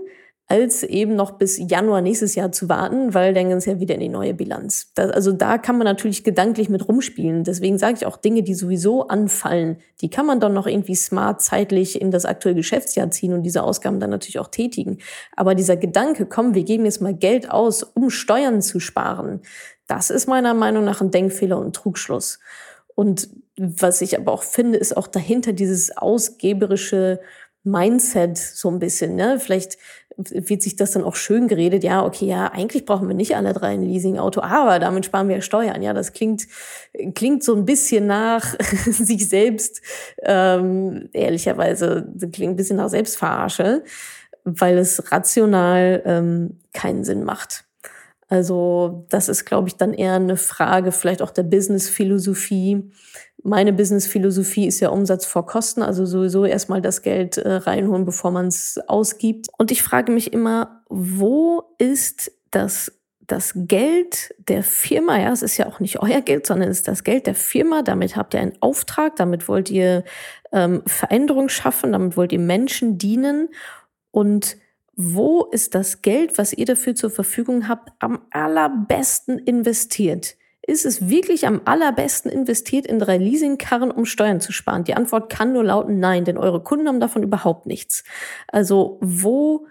als 0.51 0.83
eben 0.83 1.15
noch 1.15 1.31
bis 1.31 1.57
Januar 1.57 2.01
nächstes 2.01 2.35
Jahr 2.35 2.51
zu 2.51 2.67
warten, 2.67 3.13
weil 3.13 3.33
dann 3.33 3.51
ist 3.51 3.67
ja 3.67 3.79
wieder 3.79 3.95
in 3.95 4.01
die 4.01 4.09
neue 4.09 4.33
Bilanz. 4.33 4.91
Das, 4.95 5.09
also 5.09 5.31
da 5.31 5.57
kann 5.57 5.77
man 5.77 5.85
natürlich 5.85 6.25
gedanklich 6.25 6.67
mit 6.67 6.89
rumspielen. 6.89 7.45
Deswegen 7.45 7.77
sage 7.77 7.95
ich 7.95 8.05
auch 8.05 8.17
Dinge, 8.17 8.43
die 8.43 8.53
sowieso 8.53 9.07
anfallen, 9.07 9.77
die 10.01 10.09
kann 10.09 10.25
man 10.25 10.41
dann 10.41 10.53
noch 10.53 10.67
irgendwie 10.67 10.95
smart 10.95 11.41
zeitlich 11.41 12.01
in 12.01 12.11
das 12.11 12.25
aktuelle 12.25 12.57
Geschäftsjahr 12.57 13.09
ziehen 13.11 13.31
und 13.31 13.43
diese 13.43 13.63
Ausgaben 13.63 14.01
dann 14.01 14.09
natürlich 14.09 14.39
auch 14.39 14.49
tätigen. 14.49 14.97
Aber 15.37 15.55
dieser 15.55 15.77
Gedanke, 15.77 16.25
komm, 16.25 16.53
wir 16.53 16.63
geben 16.63 16.83
jetzt 16.83 16.99
mal 16.99 17.13
Geld 17.13 17.49
aus, 17.49 17.83
um 17.83 18.09
Steuern 18.09 18.61
zu 18.61 18.81
sparen, 18.81 19.39
das 19.87 20.09
ist 20.09 20.27
meiner 20.27 20.53
Meinung 20.53 20.83
nach 20.83 20.99
ein 20.99 21.11
Denkfehler 21.11 21.57
und 21.57 21.67
ein 21.67 21.73
Trugschluss. 21.73 22.39
Und 22.93 23.29
was 23.57 24.01
ich 24.01 24.17
aber 24.17 24.31
auch 24.31 24.43
finde, 24.43 24.77
ist 24.77 24.97
auch 24.97 25.07
dahinter 25.07 25.53
dieses 25.53 25.95
ausgeberische 25.95 27.19
Mindset 27.63 28.37
so 28.37 28.69
ein 28.69 28.79
bisschen. 28.79 29.15
Ne? 29.15 29.39
Vielleicht 29.39 29.77
wird 30.17 30.61
sich 30.61 30.75
das 30.75 30.91
dann 30.91 31.03
auch 31.03 31.15
schön 31.15 31.47
geredet, 31.47 31.83
ja, 31.83 32.05
okay, 32.05 32.25
ja, 32.25 32.47
eigentlich 32.47 32.85
brauchen 32.85 33.07
wir 33.07 33.15
nicht 33.15 33.35
alle 33.35 33.53
drei 33.53 33.69
ein 33.69 33.81
Leasingauto, 33.81 34.41
aber 34.41 34.79
damit 34.79 35.05
sparen 35.05 35.29
wir 35.29 35.41
Steuern. 35.41 35.81
Ja, 35.81 35.93
das 35.93 36.13
klingt, 36.13 36.47
klingt 37.15 37.43
so 37.43 37.55
ein 37.55 37.65
bisschen 37.65 38.07
nach 38.07 38.55
sich 38.85 39.27
selbst, 39.27 39.81
ähm, 40.23 41.09
ehrlicherweise, 41.13 42.07
klingt 42.31 42.53
ein 42.53 42.55
bisschen 42.55 42.77
nach 42.77 42.89
Selbstverarsche, 42.89 43.83
weil 44.43 44.77
es 44.77 45.11
rational 45.11 46.01
ähm, 46.05 46.59
keinen 46.73 47.03
Sinn 47.03 47.23
macht. 47.23 47.65
Also 48.31 49.05
das 49.09 49.27
ist, 49.27 49.45
glaube 49.45 49.67
ich, 49.67 49.75
dann 49.75 49.93
eher 49.93 50.13
eine 50.13 50.37
Frage 50.37 50.91
vielleicht 50.91 51.21
auch 51.21 51.31
der 51.31 51.43
Business-Philosophie 51.43 52.91
meine 53.43 53.73
Business-Philosophie 53.73 54.67
ist 54.67 54.79
ja 54.79 54.89
Umsatz 54.89 55.25
vor 55.25 55.45
Kosten, 55.45 55.81
also 55.81 56.05
sowieso 56.05 56.45
erstmal 56.45 56.81
das 56.81 57.01
Geld 57.01 57.37
äh, 57.37 57.53
reinholen, 57.53 58.05
bevor 58.05 58.31
man 58.31 58.47
es 58.47 58.79
ausgibt. 58.87 59.47
Und 59.57 59.71
ich 59.71 59.81
frage 59.81 60.11
mich 60.11 60.31
immer, 60.33 60.83
wo 60.89 61.63
ist 61.77 62.31
das 62.51 62.91
das 63.27 63.53
Geld 63.55 64.35
der 64.39 64.61
Firma, 64.61 65.17
ja, 65.17 65.31
es 65.31 65.41
ist 65.41 65.55
ja 65.55 65.65
auch 65.65 65.79
nicht 65.79 66.01
euer 66.01 66.19
Geld, 66.19 66.45
sondern 66.45 66.69
es 66.69 66.79
ist 66.79 66.89
das 66.89 67.05
Geld 67.05 67.27
der 67.27 67.35
Firma. 67.35 67.81
Damit 67.81 68.17
habt 68.17 68.33
ihr 68.33 68.41
einen 68.41 68.57
Auftrag, 68.59 69.15
damit 69.15 69.47
wollt 69.47 69.69
ihr 69.69 70.03
ähm, 70.51 70.81
Veränderung 70.85 71.47
schaffen, 71.47 71.93
damit 71.93 72.17
wollt 72.17 72.33
ihr 72.33 72.39
Menschen 72.39 72.97
dienen. 72.97 73.47
Und 74.11 74.57
wo 75.03 75.45
ist 75.45 75.75
das 75.75 76.01
Geld, 76.01 76.37
was 76.37 76.53
ihr 76.53 76.65
dafür 76.65 76.95
zur 76.95 77.09
Verfügung 77.09 77.67
habt, 77.67 77.91
am 77.99 78.21
allerbesten 78.31 79.39
investiert? 79.39 80.35
Ist 80.61 80.85
es 80.85 81.09
wirklich 81.09 81.47
am 81.47 81.61
allerbesten 81.65 82.31
investiert 82.31 82.85
in 82.85 82.99
drei 82.99 83.17
Leasingkarren, 83.17 83.89
um 83.89 84.05
Steuern 84.05 84.41
zu 84.41 84.51
sparen? 84.51 84.83
Die 84.83 84.93
Antwort 84.93 85.31
kann 85.31 85.53
nur 85.53 85.63
lauten 85.63 85.99
nein, 85.99 86.23
denn 86.23 86.37
eure 86.37 86.61
Kunden 86.61 86.87
haben 86.87 86.99
davon 86.99 87.23
überhaupt 87.23 87.65
nichts. 87.65 88.03
Also 88.47 88.99
wo 89.01 89.65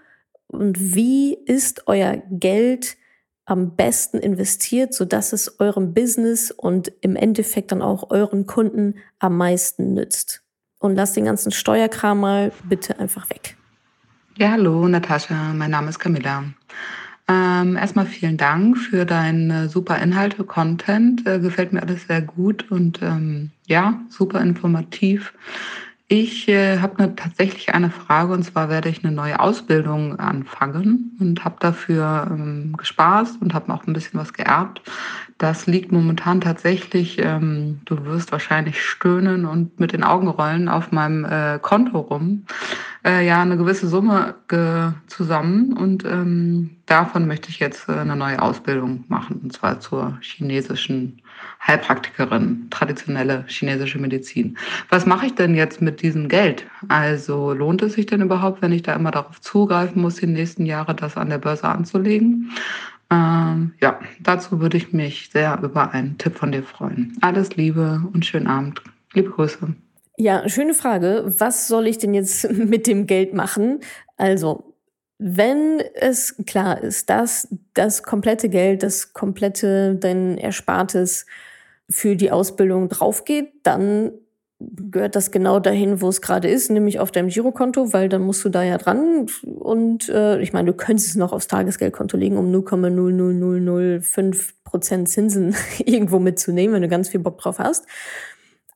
und 0.47 0.95
wie 0.95 1.33
ist 1.33 1.87
euer 1.87 2.17
Geld 2.29 2.97
am 3.45 3.75
besten 3.77 4.17
investiert, 4.17 4.93
sodass 4.93 5.31
es 5.31 5.59
eurem 5.59 5.93
Business 5.93 6.51
und 6.51 6.91
im 7.01 7.15
Endeffekt 7.15 7.71
dann 7.71 7.81
auch 7.81 8.09
euren 8.09 8.45
Kunden 8.45 8.95
am 9.19 9.37
meisten 9.37 9.93
nützt? 9.93 10.43
Und 10.79 10.95
lasst 10.95 11.15
den 11.15 11.25
ganzen 11.25 11.51
Steuerkram 11.51 12.19
mal 12.19 12.51
bitte 12.67 12.99
einfach 12.99 13.29
weg. 13.29 13.55
Ja, 14.41 14.53
hallo, 14.53 14.87
Natascha, 14.87 15.53
mein 15.53 15.69
Name 15.69 15.89
ist 15.89 15.99
Camilla. 15.99 16.43
Ähm, 17.27 17.75
erstmal 17.75 18.07
vielen 18.07 18.37
Dank 18.37 18.75
für 18.75 19.05
deine 19.05 19.69
super 19.69 19.99
Inhalte, 19.99 20.43
Content. 20.45 21.27
Äh, 21.27 21.37
gefällt 21.37 21.73
mir 21.73 21.83
alles 21.83 22.07
sehr 22.07 22.23
gut 22.23 22.71
und 22.71 23.03
ähm, 23.03 23.51
ja, 23.67 24.01
super 24.09 24.41
informativ. 24.41 25.31
Ich 26.07 26.47
äh, 26.47 26.79
habe 26.79 27.13
tatsächlich 27.15 27.75
eine 27.75 27.91
Frage 27.91 28.33
und 28.33 28.41
zwar 28.41 28.67
werde 28.67 28.89
ich 28.89 29.05
eine 29.05 29.13
neue 29.13 29.39
Ausbildung 29.39 30.17
anfangen 30.17 31.15
und 31.19 31.45
habe 31.45 31.57
dafür 31.59 32.27
ähm, 32.31 32.73
gespaßt 32.75 33.39
und 33.43 33.53
habe 33.53 33.71
auch 33.71 33.85
ein 33.85 33.93
bisschen 33.93 34.19
was 34.19 34.33
geerbt. 34.33 34.81
Das 35.41 35.65
liegt 35.65 35.91
momentan 35.91 36.39
tatsächlich, 36.39 37.17
ähm, 37.17 37.79
du 37.85 38.05
wirst 38.05 38.31
wahrscheinlich 38.31 38.85
stöhnen 38.85 39.47
und 39.47 39.79
mit 39.79 39.91
den 39.91 40.03
Augen 40.03 40.27
rollen 40.27 40.69
auf 40.69 40.91
meinem 40.91 41.25
äh, 41.25 41.57
Konto 41.59 41.97
rum. 41.97 42.45
Äh, 43.03 43.25
ja, 43.25 43.41
eine 43.41 43.57
gewisse 43.57 43.87
Summe 43.87 44.35
zusammen 45.07 45.73
und 45.73 46.05
ähm, 46.05 46.77
davon 46.85 47.25
möchte 47.25 47.49
ich 47.49 47.57
jetzt 47.57 47.89
äh, 47.89 47.93
eine 47.93 48.15
neue 48.15 48.39
Ausbildung 48.39 49.05
machen 49.07 49.39
und 49.41 49.51
zwar 49.51 49.79
zur 49.79 50.19
chinesischen 50.21 51.19
Heilpraktikerin, 51.65 52.67
traditionelle 52.69 53.43
chinesische 53.47 53.97
Medizin. 53.97 54.59
Was 54.89 55.07
mache 55.07 55.25
ich 55.25 55.33
denn 55.33 55.55
jetzt 55.55 55.81
mit 55.81 56.03
diesem 56.03 56.29
Geld? 56.29 56.67
Also 56.87 57.53
lohnt 57.53 57.81
es 57.81 57.93
sich 57.93 58.05
denn 58.05 58.21
überhaupt, 58.21 58.61
wenn 58.61 58.73
ich 58.73 58.83
da 58.83 58.93
immer 58.93 59.09
darauf 59.09 59.41
zugreifen 59.41 60.03
muss, 60.03 60.17
die 60.17 60.27
nächsten 60.27 60.67
Jahre 60.67 60.93
das 60.93 61.17
an 61.17 61.29
der 61.29 61.39
Börse 61.39 61.67
anzulegen? 61.67 62.51
Ähm, 63.11 63.73
ja, 63.81 63.99
dazu 64.21 64.61
würde 64.61 64.77
ich 64.77 64.93
mich 64.93 65.29
sehr 65.31 65.59
über 65.61 65.91
einen 65.91 66.17
Tipp 66.17 66.37
von 66.37 66.51
dir 66.53 66.63
freuen. 66.63 67.17
Alles 67.21 67.55
Liebe 67.57 68.01
und 68.13 68.25
schönen 68.25 68.47
Abend. 68.47 68.81
Liebe 69.13 69.29
Grüße. 69.31 69.75
Ja, 70.17 70.47
schöne 70.47 70.73
Frage. 70.73 71.25
Was 71.37 71.67
soll 71.67 71.87
ich 71.87 71.97
denn 71.97 72.13
jetzt 72.13 72.49
mit 72.51 72.87
dem 72.87 73.07
Geld 73.07 73.33
machen? 73.33 73.81
Also, 74.15 74.75
wenn 75.17 75.81
es 75.95 76.35
klar 76.45 76.81
ist, 76.81 77.09
dass 77.09 77.47
das 77.73 78.01
komplette 78.01 78.49
Geld, 78.49 78.81
das 78.81 79.13
komplette 79.13 79.95
dein 79.95 80.37
Erspartes 80.37 81.25
für 81.89 82.15
die 82.15 82.31
Ausbildung 82.31 82.87
draufgeht, 82.87 83.51
dann 83.63 84.11
gehört 84.91 85.15
das 85.15 85.31
genau 85.31 85.59
dahin, 85.59 86.01
wo 86.01 86.09
es 86.09 86.21
gerade 86.21 86.49
ist, 86.49 86.69
nämlich 86.69 86.99
auf 86.99 87.11
deinem 87.11 87.29
Girokonto, 87.29 87.93
weil 87.93 88.09
dann 88.09 88.21
musst 88.21 88.43
du 88.45 88.49
da 88.49 88.63
ja 88.63 88.77
dran. 88.77 89.27
Und 89.43 90.09
äh, 90.09 90.39
ich 90.41 90.53
meine, 90.53 90.71
du 90.71 90.77
könntest 90.77 91.09
es 91.09 91.15
noch 91.15 91.31
aufs 91.33 91.47
Tagesgeldkonto 91.47 92.17
legen 92.17 92.37
um 92.37 92.51
0,00005 92.51 94.49
Prozent 94.63 95.09
Zinsen 95.09 95.55
irgendwo 95.85 96.19
mitzunehmen, 96.19 96.75
wenn 96.75 96.81
du 96.81 96.87
ganz 96.87 97.09
viel 97.09 97.19
Bock 97.19 97.37
drauf 97.37 97.59
hast. 97.59 97.85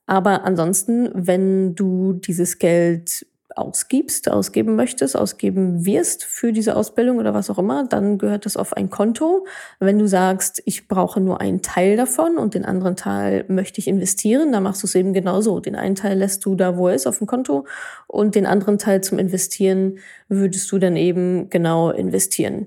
Aber 0.06 0.44
ansonsten, 0.44 1.10
wenn 1.14 1.74
du 1.74 2.12
dieses 2.12 2.58
Geld 2.58 3.26
ausgibst, 3.56 4.30
ausgeben 4.30 4.76
möchtest, 4.76 5.16
ausgeben 5.16 5.86
wirst 5.86 6.24
für 6.24 6.52
diese 6.52 6.76
Ausbildung 6.76 7.18
oder 7.18 7.34
was 7.34 7.50
auch 7.50 7.58
immer, 7.58 7.86
dann 7.86 8.18
gehört 8.18 8.44
das 8.44 8.56
auf 8.56 8.74
ein 8.74 8.90
Konto. 8.90 9.46
Wenn 9.80 9.98
du 9.98 10.06
sagst, 10.06 10.62
ich 10.66 10.88
brauche 10.88 11.20
nur 11.20 11.40
einen 11.40 11.62
Teil 11.62 11.96
davon 11.96 12.36
und 12.36 12.54
den 12.54 12.64
anderen 12.64 12.96
Teil 12.96 13.44
möchte 13.48 13.80
ich 13.80 13.88
investieren, 13.88 14.52
dann 14.52 14.62
machst 14.62 14.82
du 14.82 14.86
es 14.86 14.94
eben 14.94 15.12
genauso. 15.12 15.60
Den 15.60 15.74
einen 15.74 15.94
Teil 15.94 16.18
lässt 16.18 16.44
du 16.44 16.54
da, 16.54 16.76
wo 16.76 16.88
er 16.88 16.94
ist, 16.94 17.06
auf 17.06 17.18
dem 17.18 17.26
Konto 17.26 17.66
und 18.06 18.34
den 18.34 18.46
anderen 18.46 18.78
Teil 18.78 19.02
zum 19.02 19.18
Investieren 19.18 19.98
würdest 20.28 20.70
du 20.70 20.78
dann 20.78 20.96
eben 20.96 21.48
genau 21.50 21.90
investieren. 21.90 22.66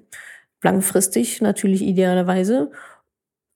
Langfristig 0.61 1.41
natürlich 1.41 1.81
idealerweise. 1.81 2.71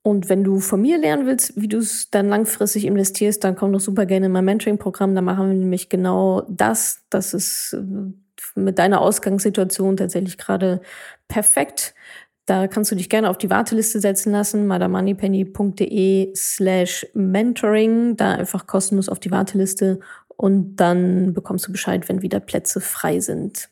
Und 0.03 0.27
wenn 0.27 0.43
du 0.43 0.59
von 0.59 0.81
mir 0.81 0.97
lernen 0.97 1.25
willst, 1.25 1.53
wie 1.55 1.69
du 1.69 1.77
es 1.77 2.09
dann 2.11 2.27
langfristig 2.27 2.85
investierst, 2.85 3.41
dann 3.43 3.55
komm 3.55 3.71
doch 3.71 3.79
super 3.79 4.05
gerne 4.05 4.25
in 4.25 4.33
mein 4.33 4.43
Mentoring-Programm. 4.43 5.15
Da 5.15 5.21
machen 5.21 5.47
wir 5.47 5.55
nämlich 5.55 5.87
genau 5.87 6.45
das. 6.49 7.03
Das 7.09 7.33
ist 7.33 7.73
äh, 7.73 8.11
mit 8.55 8.79
deiner 8.79 8.99
Ausgangssituation 9.01 9.95
tatsächlich 9.95 10.37
gerade 10.37 10.81
perfekt. 11.29 11.95
Da 12.45 12.67
kannst 12.67 12.91
du 12.91 12.95
dich 12.95 13.09
gerne 13.09 13.29
auf 13.29 13.37
die 13.37 13.49
Warteliste 13.49 14.01
setzen 14.01 14.33
lassen, 14.33 14.67
madamoneypenny.de 14.67 16.33
slash 16.35 17.07
mentoring. 17.13 18.17
Da 18.17 18.33
einfach 18.33 18.67
kostenlos 18.67 19.07
auf 19.07 19.21
die 19.21 19.31
Warteliste 19.31 20.01
und 20.35 20.75
dann 20.75 21.33
bekommst 21.33 21.67
du 21.67 21.71
Bescheid, 21.71 22.09
wenn 22.09 22.21
wieder 22.21 22.41
Plätze 22.41 22.81
frei 22.81 23.21
sind. 23.21 23.69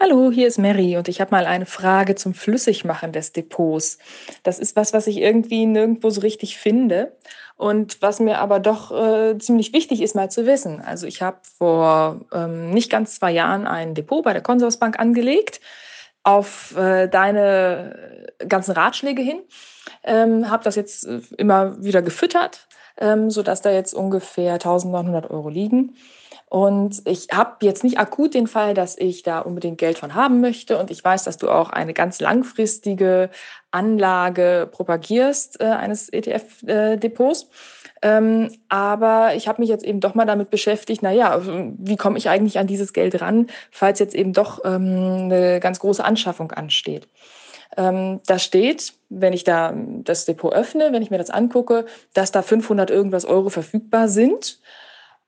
Hallo, 0.00 0.30
hier 0.32 0.48
ist 0.48 0.58
Mary 0.58 0.96
und 0.96 1.06
ich 1.08 1.20
habe 1.20 1.32
mal 1.32 1.44
eine 1.44 1.66
Frage 1.66 2.14
zum 2.14 2.32
Flüssigmachen 2.32 3.12
des 3.12 3.32
Depots. 3.32 3.98
Das 4.42 4.58
ist 4.58 4.74
was, 4.74 4.94
was 4.94 5.06
ich 5.06 5.18
irgendwie 5.18 5.66
nirgendwo 5.66 6.08
so 6.08 6.22
richtig 6.22 6.56
finde 6.56 7.14
und 7.56 8.00
was 8.00 8.18
mir 8.18 8.38
aber 8.38 8.58
doch 8.58 8.90
äh, 8.90 9.36
ziemlich 9.38 9.74
wichtig 9.74 10.00
ist, 10.00 10.14
mal 10.14 10.30
zu 10.30 10.46
wissen. 10.46 10.80
Also 10.80 11.06
ich 11.06 11.20
habe 11.20 11.40
vor 11.58 12.22
ähm, 12.32 12.70
nicht 12.70 12.90
ganz 12.90 13.16
zwei 13.16 13.32
Jahren 13.32 13.66
ein 13.66 13.94
Depot 13.94 14.24
bei 14.24 14.32
der 14.32 14.42
Konsorsbank 14.42 14.98
angelegt 14.98 15.60
auf 16.22 16.74
äh, 16.74 17.06
deine 17.08 18.32
ganzen 18.48 18.72
Ratschläge 18.72 19.20
hin, 19.20 19.42
ähm, 20.04 20.48
habe 20.48 20.64
das 20.64 20.74
jetzt 20.74 21.06
äh, 21.06 21.20
immer 21.36 21.82
wieder 21.84 22.00
gefüttert, 22.00 22.66
ähm, 22.96 23.30
sodass 23.30 23.60
da 23.60 23.70
jetzt 23.70 23.92
ungefähr 23.92 24.54
1900 24.54 25.30
Euro 25.30 25.50
liegen. 25.50 25.96
Und 26.52 27.00
ich 27.06 27.28
habe 27.32 27.64
jetzt 27.64 27.82
nicht 27.82 27.98
akut 27.98 28.34
den 28.34 28.46
Fall, 28.46 28.74
dass 28.74 28.98
ich 28.98 29.22
da 29.22 29.38
unbedingt 29.38 29.78
Geld 29.78 29.98
von 29.98 30.14
haben 30.14 30.42
möchte. 30.42 30.76
Und 30.76 30.90
ich 30.90 31.02
weiß, 31.02 31.24
dass 31.24 31.38
du 31.38 31.48
auch 31.48 31.70
eine 31.70 31.94
ganz 31.94 32.20
langfristige 32.20 33.30
Anlage 33.70 34.68
propagierst 34.70 35.62
äh, 35.62 35.64
eines 35.64 36.10
ETF-Depots. 36.12 37.48
Ähm, 38.02 38.50
aber 38.68 39.34
ich 39.34 39.48
habe 39.48 39.62
mich 39.62 39.70
jetzt 39.70 39.82
eben 39.82 40.00
doch 40.00 40.14
mal 40.14 40.26
damit 40.26 40.50
beschäftigt, 40.50 41.02
naja, 41.02 41.40
wie 41.42 41.96
komme 41.96 42.18
ich 42.18 42.28
eigentlich 42.28 42.58
an 42.58 42.66
dieses 42.66 42.92
Geld 42.92 43.22
ran, 43.22 43.46
falls 43.70 43.98
jetzt 43.98 44.14
eben 44.14 44.34
doch 44.34 44.62
ähm, 44.62 45.30
eine 45.30 45.58
ganz 45.58 45.78
große 45.78 46.04
Anschaffung 46.04 46.52
ansteht. 46.52 47.08
Ähm, 47.78 48.20
da 48.26 48.38
steht, 48.38 48.92
wenn 49.08 49.32
ich 49.32 49.44
da 49.44 49.72
das 49.74 50.26
Depot 50.26 50.52
öffne, 50.52 50.92
wenn 50.92 51.00
ich 51.00 51.10
mir 51.10 51.16
das 51.16 51.30
angucke, 51.30 51.86
dass 52.12 52.30
da 52.30 52.42
500 52.42 52.90
irgendwas 52.90 53.24
Euro 53.24 53.48
verfügbar 53.48 54.08
sind. 54.08 54.60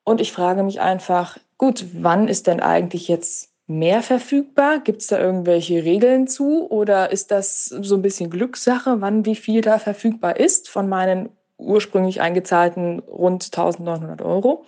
Und 0.04 0.20
ich 0.20 0.32
frage 0.32 0.62
mich 0.62 0.80
einfach, 0.80 1.38
gut, 1.58 1.86
wann 1.94 2.28
ist 2.28 2.46
denn 2.46 2.60
eigentlich 2.60 3.08
jetzt 3.08 3.50
mehr 3.66 4.02
verfügbar? 4.02 4.80
Gibt 4.80 5.00
es 5.00 5.08
da 5.08 5.18
irgendwelche 5.18 5.84
Regeln 5.84 6.28
zu 6.28 6.70
oder 6.70 7.10
ist 7.10 7.30
das 7.30 7.64
so 7.66 7.94
ein 7.94 8.02
bisschen 8.02 8.30
Glückssache, 8.30 9.00
wann 9.00 9.24
wie 9.24 9.36
viel 9.36 9.62
da 9.62 9.78
verfügbar 9.78 10.38
ist 10.38 10.68
von 10.68 10.88
meinen 10.88 11.30
ursprünglich 11.56 12.20
eingezahlten 12.20 12.98
rund 13.00 13.44
1900 13.44 14.20
Euro? 14.20 14.66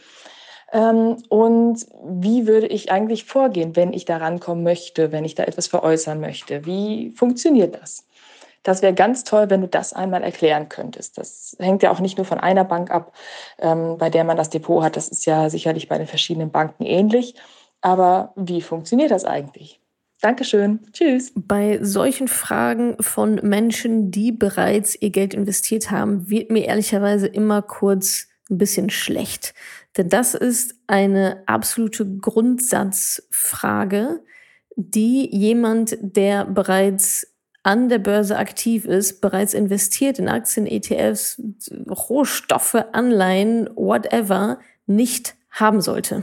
Ähm, 0.72 1.22
und 1.28 1.86
wie 2.04 2.46
würde 2.46 2.66
ich 2.66 2.90
eigentlich 2.90 3.24
vorgehen, 3.24 3.76
wenn 3.76 3.92
ich 3.92 4.04
da 4.04 4.16
rankommen 4.16 4.64
möchte, 4.64 5.12
wenn 5.12 5.24
ich 5.24 5.34
da 5.34 5.44
etwas 5.44 5.66
veräußern 5.66 6.18
möchte? 6.18 6.64
Wie 6.64 7.12
funktioniert 7.14 7.74
das? 7.80 8.05
Das 8.66 8.82
wäre 8.82 8.94
ganz 8.94 9.22
toll, 9.22 9.48
wenn 9.48 9.60
du 9.60 9.68
das 9.68 9.92
einmal 9.92 10.24
erklären 10.24 10.68
könntest. 10.68 11.18
Das 11.18 11.56
hängt 11.60 11.84
ja 11.84 11.92
auch 11.92 12.00
nicht 12.00 12.16
nur 12.16 12.24
von 12.24 12.40
einer 12.40 12.64
Bank 12.64 12.90
ab, 12.90 13.12
ähm, 13.60 13.96
bei 13.96 14.10
der 14.10 14.24
man 14.24 14.36
das 14.36 14.50
Depot 14.50 14.82
hat. 14.82 14.96
Das 14.96 15.06
ist 15.06 15.24
ja 15.24 15.48
sicherlich 15.50 15.88
bei 15.88 15.98
den 15.98 16.08
verschiedenen 16.08 16.50
Banken 16.50 16.84
ähnlich. 16.84 17.36
Aber 17.80 18.32
wie 18.34 18.60
funktioniert 18.60 19.12
das 19.12 19.24
eigentlich? 19.24 19.78
Dankeschön. 20.20 20.80
Tschüss. 20.92 21.30
Bei 21.36 21.78
solchen 21.80 22.26
Fragen 22.26 22.96
von 22.98 23.36
Menschen, 23.36 24.10
die 24.10 24.32
bereits 24.32 25.00
ihr 25.00 25.10
Geld 25.10 25.32
investiert 25.32 25.92
haben, 25.92 26.28
wird 26.28 26.50
mir 26.50 26.64
ehrlicherweise 26.64 27.28
immer 27.28 27.62
kurz 27.62 28.26
ein 28.50 28.58
bisschen 28.58 28.90
schlecht. 28.90 29.54
Denn 29.96 30.08
das 30.08 30.34
ist 30.34 30.74
eine 30.88 31.44
absolute 31.46 32.04
Grundsatzfrage, 32.18 34.24
die 34.74 35.32
jemand, 35.32 35.96
der 36.00 36.46
bereits 36.46 37.35
an 37.66 37.88
der 37.88 37.98
Börse 37.98 38.38
aktiv 38.38 38.84
ist, 38.84 39.20
bereits 39.20 39.52
investiert 39.52 40.20
in 40.20 40.28
Aktien, 40.28 40.66
ETFs, 40.66 41.42
Rohstoffe, 41.90 42.76
Anleihen, 42.92 43.68
whatever, 43.74 44.60
nicht 44.86 45.34
haben 45.50 45.80
sollte. 45.80 46.22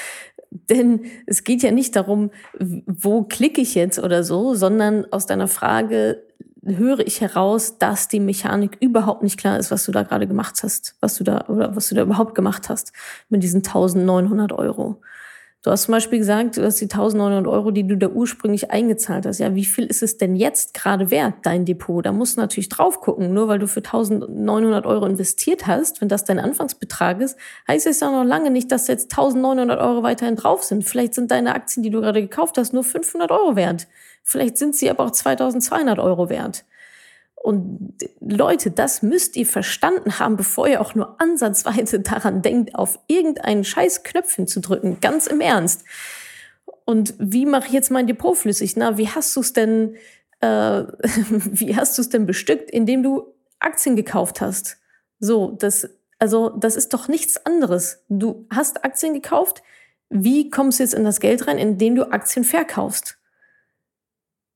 Denn 0.50 1.06
es 1.26 1.42
geht 1.42 1.62
ja 1.62 1.70
nicht 1.70 1.96
darum, 1.96 2.30
wo 2.60 3.22
klicke 3.24 3.62
ich 3.62 3.74
jetzt 3.74 3.98
oder 3.98 4.22
so, 4.22 4.54
sondern 4.54 5.10
aus 5.10 5.24
deiner 5.24 5.48
Frage 5.48 6.22
höre 6.62 7.00
ich 7.00 7.22
heraus, 7.22 7.78
dass 7.78 8.08
die 8.08 8.20
Mechanik 8.20 8.76
überhaupt 8.80 9.22
nicht 9.22 9.38
klar 9.38 9.58
ist, 9.58 9.70
was 9.70 9.86
du 9.86 9.92
da 9.92 10.02
gerade 10.02 10.26
gemacht 10.26 10.62
hast, 10.62 10.96
was 11.00 11.16
du 11.16 11.24
da 11.24 11.46
oder 11.48 11.74
was 11.74 11.88
du 11.88 11.94
da 11.94 12.02
überhaupt 12.02 12.34
gemacht 12.34 12.68
hast 12.68 12.92
mit 13.30 13.42
diesen 13.42 13.64
1900 13.64 14.52
Euro. 14.52 15.00
Du 15.64 15.70
hast 15.70 15.84
zum 15.84 15.92
Beispiel 15.92 16.18
gesagt, 16.18 16.58
du 16.58 16.62
hast 16.62 16.78
die 16.82 16.84
1900 16.84 17.46
Euro, 17.46 17.70
die 17.70 17.86
du 17.86 17.96
da 17.96 18.08
ursprünglich 18.08 18.70
eingezahlt 18.70 19.24
hast. 19.24 19.38
Ja, 19.38 19.54
wie 19.54 19.64
viel 19.64 19.86
ist 19.86 20.02
es 20.02 20.18
denn 20.18 20.36
jetzt 20.36 20.74
gerade 20.74 21.10
wert, 21.10 21.36
dein 21.40 21.64
Depot? 21.64 22.04
Da 22.04 22.12
musst 22.12 22.36
du 22.36 22.42
natürlich 22.42 22.68
drauf 22.68 23.00
gucken. 23.00 23.32
Nur 23.32 23.48
weil 23.48 23.58
du 23.58 23.66
für 23.66 23.80
1900 23.80 24.84
Euro 24.84 25.06
investiert 25.06 25.66
hast, 25.66 26.02
wenn 26.02 26.10
das 26.10 26.24
dein 26.24 26.38
Anfangsbetrag 26.38 27.22
ist, 27.22 27.38
heißt 27.66 27.86
es 27.86 28.00
ja 28.00 28.10
noch 28.10 28.28
lange 28.28 28.50
nicht, 28.50 28.70
dass 28.72 28.88
jetzt 28.88 29.10
1900 29.12 29.80
Euro 29.80 30.02
weiterhin 30.02 30.36
drauf 30.36 30.62
sind. 30.62 30.84
Vielleicht 30.84 31.14
sind 31.14 31.30
deine 31.30 31.54
Aktien, 31.54 31.82
die 31.82 31.88
du 31.88 32.02
gerade 32.02 32.20
gekauft 32.20 32.58
hast, 32.58 32.74
nur 32.74 32.84
500 32.84 33.30
Euro 33.30 33.56
wert. 33.56 33.86
Vielleicht 34.22 34.58
sind 34.58 34.76
sie 34.76 34.90
aber 34.90 35.06
auch 35.06 35.12
2200 35.12 35.98
Euro 35.98 36.28
wert. 36.28 36.66
Und 37.44 37.92
Leute, 38.20 38.70
das 38.70 39.02
müsst 39.02 39.36
ihr 39.36 39.44
verstanden 39.44 40.18
haben, 40.18 40.38
bevor 40.38 40.66
ihr 40.66 40.80
auch 40.80 40.94
nur 40.94 41.20
ansatzweise 41.20 42.00
daran 42.00 42.40
denkt, 42.40 42.74
auf 42.74 42.98
irgendeinen 43.06 43.64
scheiß 43.64 44.02
Knöpfchen 44.02 44.46
zu 44.46 44.60
drücken. 44.60 44.96
Ganz 45.02 45.26
im 45.26 45.42
Ernst. 45.42 45.84
Und 46.86 47.12
wie 47.18 47.44
mache 47.44 47.66
ich 47.66 47.74
jetzt 47.74 47.90
mein 47.90 48.06
Depot 48.06 48.34
flüssig? 48.34 48.76
Na, 48.76 48.96
wie 48.96 49.10
hast 49.10 49.36
du 49.36 49.40
es 49.40 49.52
denn, 49.52 49.96
äh, 50.40 50.46
wie 51.28 51.76
hast 51.76 51.98
du 51.98 52.00
es 52.00 52.08
denn 52.08 52.24
bestückt, 52.24 52.70
indem 52.70 53.02
du 53.02 53.34
Aktien 53.58 53.94
gekauft 53.94 54.40
hast? 54.40 54.78
So, 55.20 55.50
das, 55.50 55.86
also, 56.18 56.48
das 56.48 56.76
ist 56.76 56.94
doch 56.94 57.08
nichts 57.08 57.44
anderes. 57.44 58.06
Du 58.08 58.46
hast 58.48 58.86
Aktien 58.86 59.12
gekauft. 59.12 59.62
Wie 60.08 60.48
kommst 60.48 60.78
du 60.78 60.82
jetzt 60.82 60.94
in 60.94 61.04
das 61.04 61.20
Geld 61.20 61.46
rein, 61.46 61.58
indem 61.58 61.94
du 61.94 62.10
Aktien 62.10 62.46
verkaufst? 62.46 63.18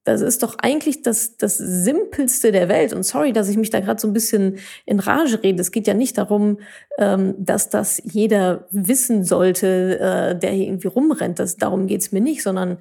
Das 0.09 0.23
ist 0.23 0.43
doch 0.43 0.57
eigentlich 0.59 1.03
das, 1.03 1.37
das 1.37 1.59
Simpelste 1.59 2.51
der 2.51 2.71
Welt. 2.71 2.95
Und 2.95 3.03
sorry, 3.03 3.35
dass 3.35 3.51
ich 3.51 3.59
mich 3.59 3.69
da 3.69 3.81
gerade 3.81 4.01
so 4.01 4.09
ein 4.09 4.15
bisschen 4.15 4.59
in 4.87 5.01
Rage 5.01 5.43
rede. 5.43 5.61
Es 5.61 5.71
geht 5.71 5.87
ja 5.87 5.93
nicht 5.93 6.17
darum, 6.17 6.61
ähm, 6.99 7.35
dass 7.37 7.69
das 7.69 8.01
jeder 8.05 8.67
wissen 8.71 9.23
sollte, 9.23 9.99
äh, 10.01 10.39
der 10.39 10.53
hier 10.53 10.67
irgendwie 10.67 10.89
rumrennt. 10.89 11.39
Das, 11.39 11.57
darum 11.57 11.87
geht's 11.87 12.11
mir 12.11 12.23
nicht, 12.23 12.43
sondern 12.43 12.79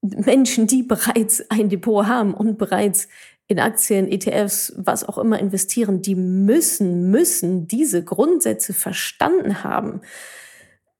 Menschen, 0.00 0.66
die 0.66 0.82
bereits 0.88 1.44
ein 1.50 1.68
Depot 1.68 2.06
haben 2.06 2.32
und 2.32 2.56
bereits 2.56 3.08
in 3.46 3.60
Aktien, 3.60 4.10
ETFs, 4.10 4.72
was 4.78 5.06
auch 5.06 5.18
immer 5.18 5.38
investieren, 5.38 6.00
die 6.00 6.14
müssen, 6.14 7.10
müssen 7.10 7.68
diese 7.68 8.02
Grundsätze 8.02 8.72
verstanden 8.72 9.62
haben. 9.62 10.00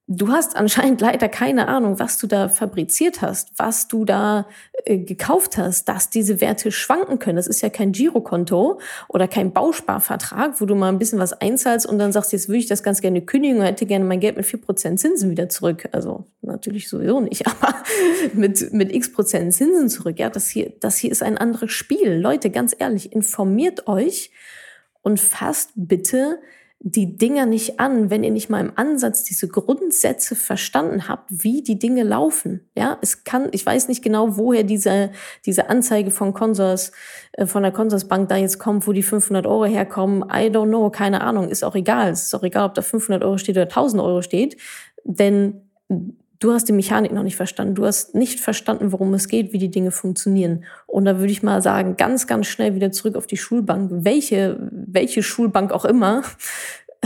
Du 0.07 0.27
hast 0.27 0.55
anscheinend 0.55 1.01
leider 1.01 1.27
keine 1.27 1.67
Ahnung, 1.67 1.97
was 1.97 2.19
du 2.19 2.27
da 2.27 2.47
fabriziert 2.47 3.23
hast, 3.23 3.53
was 3.57 3.87
du 3.87 4.05
da 4.05 4.47
äh, 4.83 4.99
gekauft 4.99 5.57
hast, 5.57 5.89
dass 5.89 6.11
diese 6.11 6.41
Werte 6.41 6.71
schwanken 6.71 7.17
können. 7.17 7.37
Das 7.37 7.47
ist 7.47 7.61
ja 7.61 7.69
kein 7.69 7.91
Girokonto 7.91 8.79
oder 9.07 9.27
kein 9.27 9.51
Bausparvertrag, 9.51 10.61
wo 10.61 10.67
du 10.67 10.75
mal 10.75 10.89
ein 10.89 10.99
bisschen 10.99 11.17
was 11.17 11.33
einzahlst 11.33 11.87
und 11.87 11.97
dann 11.97 12.11
sagst, 12.11 12.33
jetzt 12.33 12.47
würde 12.47 12.59
ich 12.59 12.67
das 12.67 12.83
ganz 12.83 13.01
gerne 13.01 13.23
kündigen 13.23 13.57
und 13.57 13.65
hätte 13.65 13.87
gerne 13.87 14.05
mein 14.05 14.19
Geld 14.19 14.37
mit 14.37 14.45
vier 14.45 14.61
Prozent 14.61 14.99
Zinsen 14.99 15.31
wieder 15.31 15.49
zurück. 15.49 15.89
Also 15.91 16.27
natürlich 16.43 16.87
sowieso 16.87 17.19
nicht, 17.19 17.47
aber 17.47 17.73
mit, 18.33 18.73
mit 18.73 18.93
x 18.93 19.11
Prozent 19.11 19.55
Zinsen 19.55 19.89
zurück. 19.89 20.19
Ja, 20.19 20.29
das 20.29 20.49
hier, 20.49 20.71
das 20.81 20.97
hier 20.97 21.11
ist 21.11 21.23
ein 21.23 21.39
anderes 21.39 21.71
Spiel. 21.71 22.13
Leute, 22.13 22.51
ganz 22.51 22.75
ehrlich, 22.77 23.11
informiert 23.11 23.87
euch 23.87 24.29
und 25.01 25.19
fasst 25.19 25.71
bitte 25.73 26.37
die 26.79 27.17
Dinger 27.17 27.45
nicht 27.45 27.79
an, 27.79 28.09
wenn 28.09 28.23
ihr 28.23 28.31
nicht 28.31 28.49
mal 28.49 28.59
im 28.59 28.73
Ansatz 28.75 29.23
diese 29.23 29.47
Grundsätze 29.47 30.35
verstanden 30.35 31.07
habt, 31.07 31.29
wie 31.29 31.63
die 31.63 31.79
Dinge 31.79 32.03
laufen. 32.03 32.69
Ja, 32.75 32.99
es 33.01 33.23
kann, 33.23 33.47
ich 33.53 33.65
weiß 33.65 33.87
nicht 33.87 34.03
genau, 34.03 34.37
woher 34.37 34.63
diese, 34.63 35.11
diese 35.45 35.69
Anzeige 35.69 36.11
von 36.11 36.33
Consors, 36.33 36.91
äh, 37.33 37.47
von 37.47 37.63
der 37.63 37.71
Consorsbank 37.71 38.29
da 38.29 38.35
jetzt 38.35 38.59
kommt, 38.59 38.85
wo 38.85 38.91
die 38.91 39.03
500 39.03 39.47
Euro 39.47 39.65
herkommen. 39.65 40.23
I 40.29 40.49
don't 40.49 40.67
know, 40.67 40.89
keine 40.91 41.21
Ahnung, 41.21 41.49
ist 41.49 41.63
auch 41.63 41.75
egal. 41.75 42.11
Es 42.11 42.25
ist 42.25 42.35
auch 42.35 42.43
egal, 42.43 42.67
ob 42.67 42.75
da 42.75 42.81
500 42.81 43.23
Euro 43.23 43.37
steht 43.37 43.57
oder 43.57 43.63
1000 43.63 44.03
Euro 44.03 44.21
steht, 44.21 44.57
denn 45.03 45.61
du 46.39 46.51
hast 46.51 46.67
die 46.67 46.73
Mechanik 46.73 47.11
noch 47.11 47.23
nicht 47.23 47.35
verstanden. 47.35 47.75
Du 47.75 47.85
hast 47.85 48.15
nicht 48.15 48.39
verstanden, 48.39 48.91
worum 48.91 49.13
es 49.13 49.27
geht, 49.27 49.53
wie 49.53 49.57
die 49.57 49.71
Dinge 49.71 49.91
funktionieren. 49.91 50.65
Und 50.87 51.05
da 51.05 51.19
würde 51.19 51.31
ich 51.31 51.43
mal 51.43 51.61
sagen, 51.61 51.97
ganz, 51.97 52.27
ganz 52.27 52.47
schnell 52.47 52.75
wieder 52.75 52.91
zurück 52.91 53.15
auf 53.15 53.27
die 53.27 53.37
Schulbank. 53.37 53.89
Welche, 53.91 54.57
welche 54.71 55.23
Schulbank 55.23 55.71
auch 55.71 55.85
immer. 55.85 56.23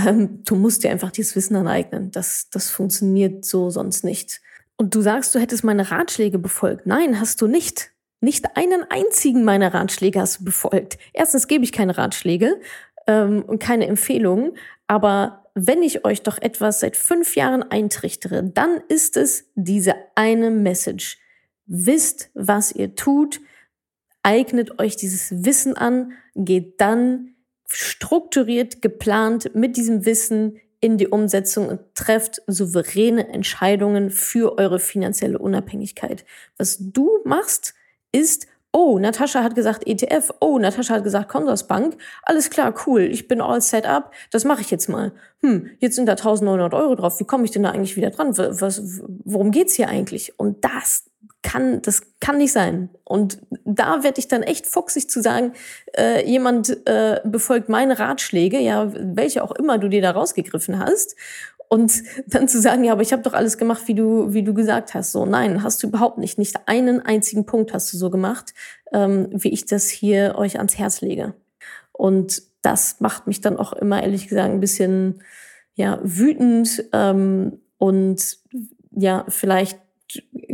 Ähm, 0.06 0.44
du 0.46 0.56
musst 0.56 0.86
dir 0.86 0.92
einfach 0.92 1.12
dieses 1.12 1.36
Wissen 1.36 1.58
aneignen. 1.58 2.10
Das, 2.12 2.50
das 2.52 2.70
funktioniert 2.70 3.44
so 3.44 3.70
sonst 3.70 4.06
nicht. 4.06 4.40
Und 4.78 4.96
du 4.96 5.02
sagst, 5.02 5.36
du 5.36 5.40
hättest 5.40 5.66
meine 5.66 5.92
Ratschläge 5.92 6.40
befolgt. 6.40 6.86
Nein, 6.86 7.20
hast 7.20 7.42
du 7.42 7.48
nicht. 7.48 7.92
Nicht 8.22 8.56
einen 8.56 8.84
einzigen 8.90 9.44
meiner 9.44 9.74
Ratschläge 9.74 10.22
hast 10.22 10.40
du 10.40 10.46
befolgt. 10.46 10.98
Erstens 11.12 11.48
gebe 11.48 11.66
ich 11.66 11.74
keine 11.74 11.98
Ratschläge 11.98 12.62
ähm, 13.08 13.44
und 13.46 13.60
keine 13.60 13.88
Empfehlungen, 13.88 14.54
aber 14.88 15.39
wenn 15.56 15.84
ich 15.84 16.06
euch 16.06 16.22
doch 16.24 16.38
etwas 16.38 16.80
seit 16.80 16.96
fünf 16.96 17.36
Jahren 17.36 17.64
eintrichtere, 17.64 18.44
dann 18.44 18.82
ist 18.88 19.18
es 19.18 19.50
diese 19.56 19.96
eine 20.16 20.52
Message. 20.52 21.18
Wisst, 21.66 22.30
was 22.34 22.72
ihr 22.72 22.96
tut, 22.96 23.42
eignet 24.24 24.80
euch 24.80 24.96
dieses 24.96 25.46
Wissen 25.46 25.76
an, 25.76 26.14
geht 26.36 26.82
dann 26.82 27.36
strukturiert, 27.70 28.82
geplant 28.82 29.54
mit 29.54 29.78
diesem 29.78 30.06
Wissen 30.06 30.60
in 30.82 30.98
die 30.98 31.08
Umsetzung 31.08 31.68
und 31.68 31.82
trefft 31.94 32.42
souveräne 32.48 33.28
Entscheidungen 33.28 34.10
für 34.10 34.58
eure 34.58 34.80
finanzielle 34.80 35.38
Unabhängigkeit. 35.38 36.26
Was 36.58 36.78
du 36.80 37.20
machst, 37.26 37.74
ist 38.12 38.48
Oh, 38.72 39.00
Natascha 39.00 39.44
hat 39.44 39.56
gesagt 39.56 39.88
ETF. 39.88 40.32
Oh, 40.40 40.60
Natascha 40.60 40.96
hat 40.96 41.04
gesagt 41.04 41.28
Consorsbank. 41.30 41.98
Alles 42.22 42.52
klar, 42.52 42.74
cool. 42.86 43.02
Ich 43.02 43.28
bin 43.28 43.42
all 43.42 43.62
set 43.62 43.86
up. 43.86 44.14
Das 44.32 44.46
mache 44.46 44.62
ich 44.62 44.70
jetzt 44.70 44.90
mal. 44.90 45.12
Hm, 45.42 45.72
jetzt 45.80 45.96
sind 45.96 46.06
da 46.06 46.12
1900 46.14 46.74
Euro 46.76 46.94
drauf. 46.96 47.20
Wie 47.20 47.26
komme 47.26 47.46
ich 47.46 47.52
denn 47.52 47.64
da 47.64 47.72
eigentlich 47.72 47.96
wieder 47.96 48.12
dran? 48.12 48.38
Was, 48.38 49.02
worum 49.26 49.50
geht's 49.52 49.74
hier 49.74 49.90
eigentlich? 49.90 50.38
Und 50.38 50.64
das 50.64 51.06
kann, 51.42 51.82
das 51.82 52.04
kann 52.20 52.38
nicht 52.38 52.52
sein. 52.52 52.90
Und 53.06 53.40
da 53.66 54.04
werde 54.04 54.20
ich 54.20 54.28
dann 54.28 54.44
echt 54.44 54.68
fuchsig 54.68 55.10
zu 55.10 55.22
sagen, 55.22 55.54
äh, 55.98 56.24
jemand 56.30 56.86
äh, 56.88 57.22
befolgt 57.24 57.70
meine 57.70 57.98
Ratschläge, 57.98 58.60
ja, 58.60 58.92
welche 58.94 59.44
auch 59.44 59.52
immer 59.54 59.80
du 59.80 59.88
dir 59.88 60.02
da 60.02 60.12
rausgegriffen 60.12 60.78
hast 60.78 61.16
und 61.70 62.04
dann 62.26 62.48
zu 62.48 62.60
sagen, 62.60 62.84
ja, 62.84 62.94
aber 62.94 63.04
ich 63.04 63.14
habe 63.14 63.22
doch 63.22 63.34
alles 63.34 63.60
gemacht, 63.60 63.84
wie 63.86 63.94
du, 63.94 64.34
wie 64.34 64.44
du 64.44 64.56
gesagt 64.56 64.96
hast. 64.96 65.12
So, 65.12 65.26
nein, 65.26 65.64
hast 65.64 65.82
du 65.84 65.88
überhaupt 65.88 66.18
nicht. 66.18 66.40
Nicht 66.40 66.68
einen 66.68 67.00
einzigen 67.00 67.46
Punkt 67.46 67.74
hast 67.74 67.94
du 67.94 67.98
so 67.98 68.10
gemacht, 68.10 68.56
ähm, 68.92 69.28
wie 69.32 69.50
ich 69.50 69.66
das 69.66 69.88
hier 69.88 70.36
euch 70.36 70.58
ans 70.58 70.80
Herz 70.80 71.02
lege. 71.02 71.36
Und 71.92 72.42
das 72.64 73.00
macht 73.00 73.28
mich 73.28 73.42
dann 73.42 73.58
auch 73.58 73.74
immer, 73.74 74.02
ehrlich 74.02 74.28
gesagt, 74.28 74.50
ein 74.50 74.60
bisschen 74.60 75.22
ja, 75.76 76.00
wütend 76.04 76.86
ähm, 76.92 77.60
und 77.78 78.38
ja, 78.92 79.26
vielleicht 79.30 79.80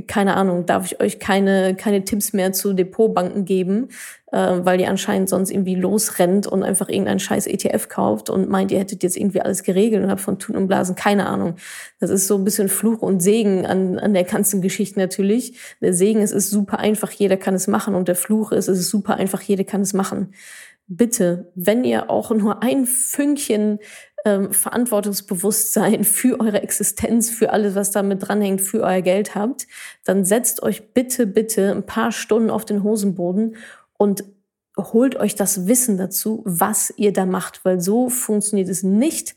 keine 0.07 0.35
Ahnung, 0.35 0.65
darf 0.65 0.85
ich 0.85 1.01
euch 1.01 1.19
keine, 1.19 1.75
keine 1.75 2.03
Tipps 2.03 2.33
mehr 2.33 2.53
zu 2.53 2.73
Depotbanken 2.73 3.45
geben, 3.45 3.89
äh, 4.31 4.37
weil 4.37 4.77
die 4.77 4.87
anscheinend 4.87 5.29
sonst 5.29 5.51
irgendwie 5.51 5.75
losrennt 5.75 6.47
und 6.47 6.63
einfach 6.63 6.89
irgendeinen 6.89 7.19
scheiß 7.19 7.47
ETF 7.47 7.89
kauft 7.89 8.29
und 8.29 8.49
meint, 8.49 8.71
ihr 8.71 8.79
hättet 8.79 9.03
jetzt 9.03 9.17
irgendwie 9.17 9.41
alles 9.41 9.63
geregelt 9.63 10.03
und 10.03 10.09
habt 10.09 10.21
von 10.21 10.39
Tun 10.39 10.55
und 10.55 10.67
Blasen 10.67 10.95
keine 10.95 11.27
Ahnung. 11.27 11.55
Das 11.99 12.09
ist 12.09 12.27
so 12.27 12.35
ein 12.35 12.43
bisschen 12.43 12.69
Fluch 12.69 13.01
und 13.01 13.21
Segen 13.21 13.65
an, 13.65 13.99
an 13.99 14.13
der 14.13 14.23
ganzen 14.23 14.61
Geschichte 14.61 14.99
natürlich. 14.99 15.57
Der 15.81 15.93
Segen 15.93 16.21
ist, 16.21 16.31
ist 16.31 16.49
super 16.49 16.79
einfach, 16.79 17.11
jeder 17.11 17.37
kann 17.37 17.55
es 17.55 17.67
machen 17.67 17.95
und 17.95 18.07
der 18.07 18.15
Fluch 18.15 18.51
ist, 18.51 18.67
es 18.67 18.79
ist 18.79 18.89
super 18.89 19.15
einfach, 19.15 19.41
jeder 19.41 19.63
kann 19.63 19.81
es 19.81 19.93
machen 19.93 20.33
bitte, 20.87 21.51
wenn 21.55 21.83
ihr 21.83 22.09
auch 22.09 22.31
nur 22.31 22.61
ein 22.63 22.85
Fünkchen 22.85 23.79
ähm, 24.25 24.51
Verantwortungsbewusstsein 24.51 26.03
für 26.05 26.39
eure 26.39 26.61
Existenz, 26.61 27.29
für 27.29 27.51
alles, 27.51 27.75
was 27.75 27.91
damit 27.91 28.27
dranhängt, 28.27 28.61
für 28.61 28.81
euer 28.81 29.01
Geld 29.01 29.35
habt, 29.35 29.67
dann 30.03 30.25
setzt 30.25 30.63
euch 30.63 30.93
bitte, 30.93 31.27
bitte 31.27 31.71
ein 31.71 31.85
paar 31.85 32.11
Stunden 32.11 32.49
auf 32.49 32.65
den 32.65 32.83
Hosenboden 32.83 33.55
und 33.97 34.23
holt 34.77 35.15
euch 35.15 35.35
das 35.35 35.67
Wissen 35.67 35.97
dazu, 35.97 36.41
was 36.45 36.93
ihr 36.97 37.13
da 37.13 37.25
macht, 37.25 37.63
weil 37.63 37.79
so 37.79 38.09
funktioniert 38.09 38.67
es 38.67 38.83
nicht. 38.83 39.35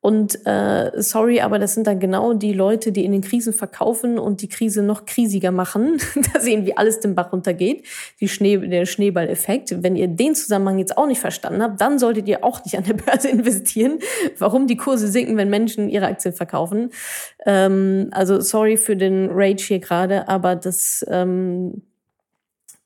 Und 0.00 0.46
äh, 0.46 0.92
sorry, 1.02 1.40
aber 1.40 1.58
das 1.58 1.74
sind 1.74 1.88
dann 1.88 1.98
genau 1.98 2.32
die 2.32 2.52
Leute, 2.52 2.92
die 2.92 3.04
in 3.04 3.10
den 3.10 3.20
Krisen 3.20 3.52
verkaufen 3.52 4.18
und 4.18 4.42
die 4.42 4.48
Krise 4.48 4.82
noch 4.82 5.06
krisiger 5.06 5.50
machen, 5.50 5.98
dass 6.32 6.46
irgendwie 6.46 6.76
alles 6.76 7.00
den 7.00 7.16
Bach 7.16 7.32
runtergeht. 7.32 7.84
Die 8.20 8.28
Schnee, 8.28 8.56
der 8.58 8.86
Schneeballeffekt. 8.86 9.82
Wenn 9.82 9.96
ihr 9.96 10.06
den 10.06 10.36
Zusammenhang 10.36 10.78
jetzt 10.78 10.96
auch 10.96 11.06
nicht 11.06 11.20
verstanden 11.20 11.62
habt, 11.62 11.80
dann 11.80 11.98
solltet 11.98 12.28
ihr 12.28 12.44
auch 12.44 12.64
nicht 12.64 12.78
an 12.78 12.84
der 12.84 12.94
Börse 12.94 13.28
investieren. 13.30 13.98
Warum 14.38 14.68
die 14.68 14.76
Kurse 14.76 15.08
sinken, 15.08 15.36
wenn 15.36 15.50
Menschen 15.50 15.88
ihre 15.88 16.06
Aktien 16.06 16.32
verkaufen. 16.32 16.90
Ähm, 17.44 18.08
also 18.12 18.40
sorry 18.40 18.76
für 18.76 18.96
den 18.96 19.30
Rage 19.32 19.64
hier 19.64 19.80
gerade, 19.80 20.28
aber 20.28 20.54
das 20.54 21.04
ähm, 21.08 21.82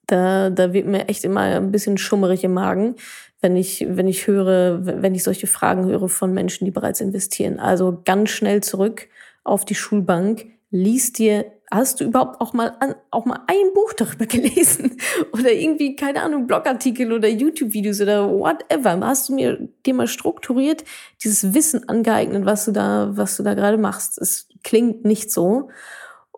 da, 0.06 0.50
da 0.50 0.72
wird 0.72 0.86
mir 0.86 1.08
echt 1.08 1.24
immer 1.24 1.40
ein 1.40 1.72
bisschen 1.72 1.96
schummerig 1.96 2.44
im 2.44 2.52
Magen, 2.52 2.96
wenn 3.42 3.56
ich, 3.56 3.84
wenn 3.88 4.08
ich 4.08 4.28
höre, 4.28 4.86
wenn 4.86 5.14
ich 5.14 5.24
solche 5.24 5.48
Fragen 5.48 5.84
höre 5.84 6.08
von 6.08 6.32
Menschen, 6.32 6.64
die 6.64 6.70
bereits 6.70 7.00
investieren. 7.00 7.58
Also 7.58 8.00
ganz 8.04 8.30
schnell 8.30 8.62
zurück 8.62 9.08
auf 9.44 9.64
die 9.64 9.74
Schulbank. 9.74 10.46
Lies 10.70 11.12
dir, 11.12 11.44
hast 11.70 12.00
du 12.00 12.04
überhaupt 12.04 12.40
auch 12.40 12.52
mal 12.52 12.76
an, 12.80 12.94
auch 13.10 13.24
mal 13.24 13.40
ein 13.48 13.74
Buch 13.74 13.92
darüber 13.94 14.26
gelesen? 14.26 14.96
Oder 15.32 15.52
irgendwie, 15.52 15.96
keine 15.96 16.22
Ahnung, 16.22 16.46
Blogartikel 16.46 17.12
oder 17.12 17.28
YouTube-Videos 17.28 18.00
oder 18.00 18.30
whatever. 18.30 19.00
Hast 19.00 19.28
du 19.28 19.34
mir 19.34 19.68
dir 19.84 19.94
mal 19.94 20.06
strukturiert 20.06 20.84
dieses 21.24 21.52
Wissen 21.52 21.88
angeeignet, 21.88 22.46
was 22.46 22.64
du 22.64 22.70
da, 22.70 23.10
was 23.12 23.36
du 23.36 23.42
da 23.42 23.54
gerade 23.54 23.76
machst? 23.76 24.18
Es 24.18 24.48
klingt 24.62 25.04
nicht 25.04 25.32
so. 25.32 25.68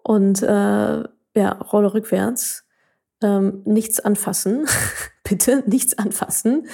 Und 0.02 0.42
äh, 0.42 0.46
ja, 1.36 1.52
Rolle 1.70 1.92
rückwärts 1.92 2.63
ähm, 3.24 3.62
nichts 3.64 4.00
anfassen, 4.00 4.66
bitte 5.24 5.64
nichts 5.66 5.96
anfassen 5.96 6.68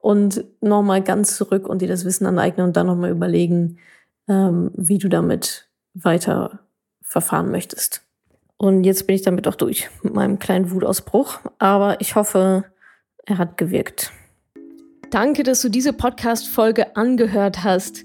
und 0.00 0.44
nochmal 0.60 1.00
ganz 1.00 1.36
zurück 1.36 1.68
und 1.68 1.80
dir 1.80 1.88
das 1.88 2.04
Wissen 2.04 2.26
aneignen 2.26 2.66
und 2.66 2.76
dann 2.76 2.88
nochmal 2.88 3.10
überlegen, 3.10 3.78
ähm, 4.28 4.72
wie 4.74 4.98
du 4.98 5.08
damit 5.08 5.68
weiter 5.94 6.58
verfahren 7.00 7.52
möchtest. 7.52 8.02
Und 8.56 8.84
jetzt 8.84 9.06
bin 9.06 9.14
ich 9.14 9.22
damit 9.22 9.46
auch 9.46 9.54
durch 9.54 9.90
mit 10.02 10.14
meinem 10.14 10.38
kleinen 10.40 10.72
Wutausbruch, 10.72 11.38
aber 11.58 12.00
ich 12.00 12.16
hoffe, 12.16 12.64
er 13.24 13.38
hat 13.38 13.56
gewirkt. 13.56 14.12
Danke, 15.10 15.44
dass 15.44 15.60
du 15.62 15.68
diese 15.68 15.92
Podcast-Folge 15.92 16.96
angehört 16.96 17.62
hast. 17.62 18.04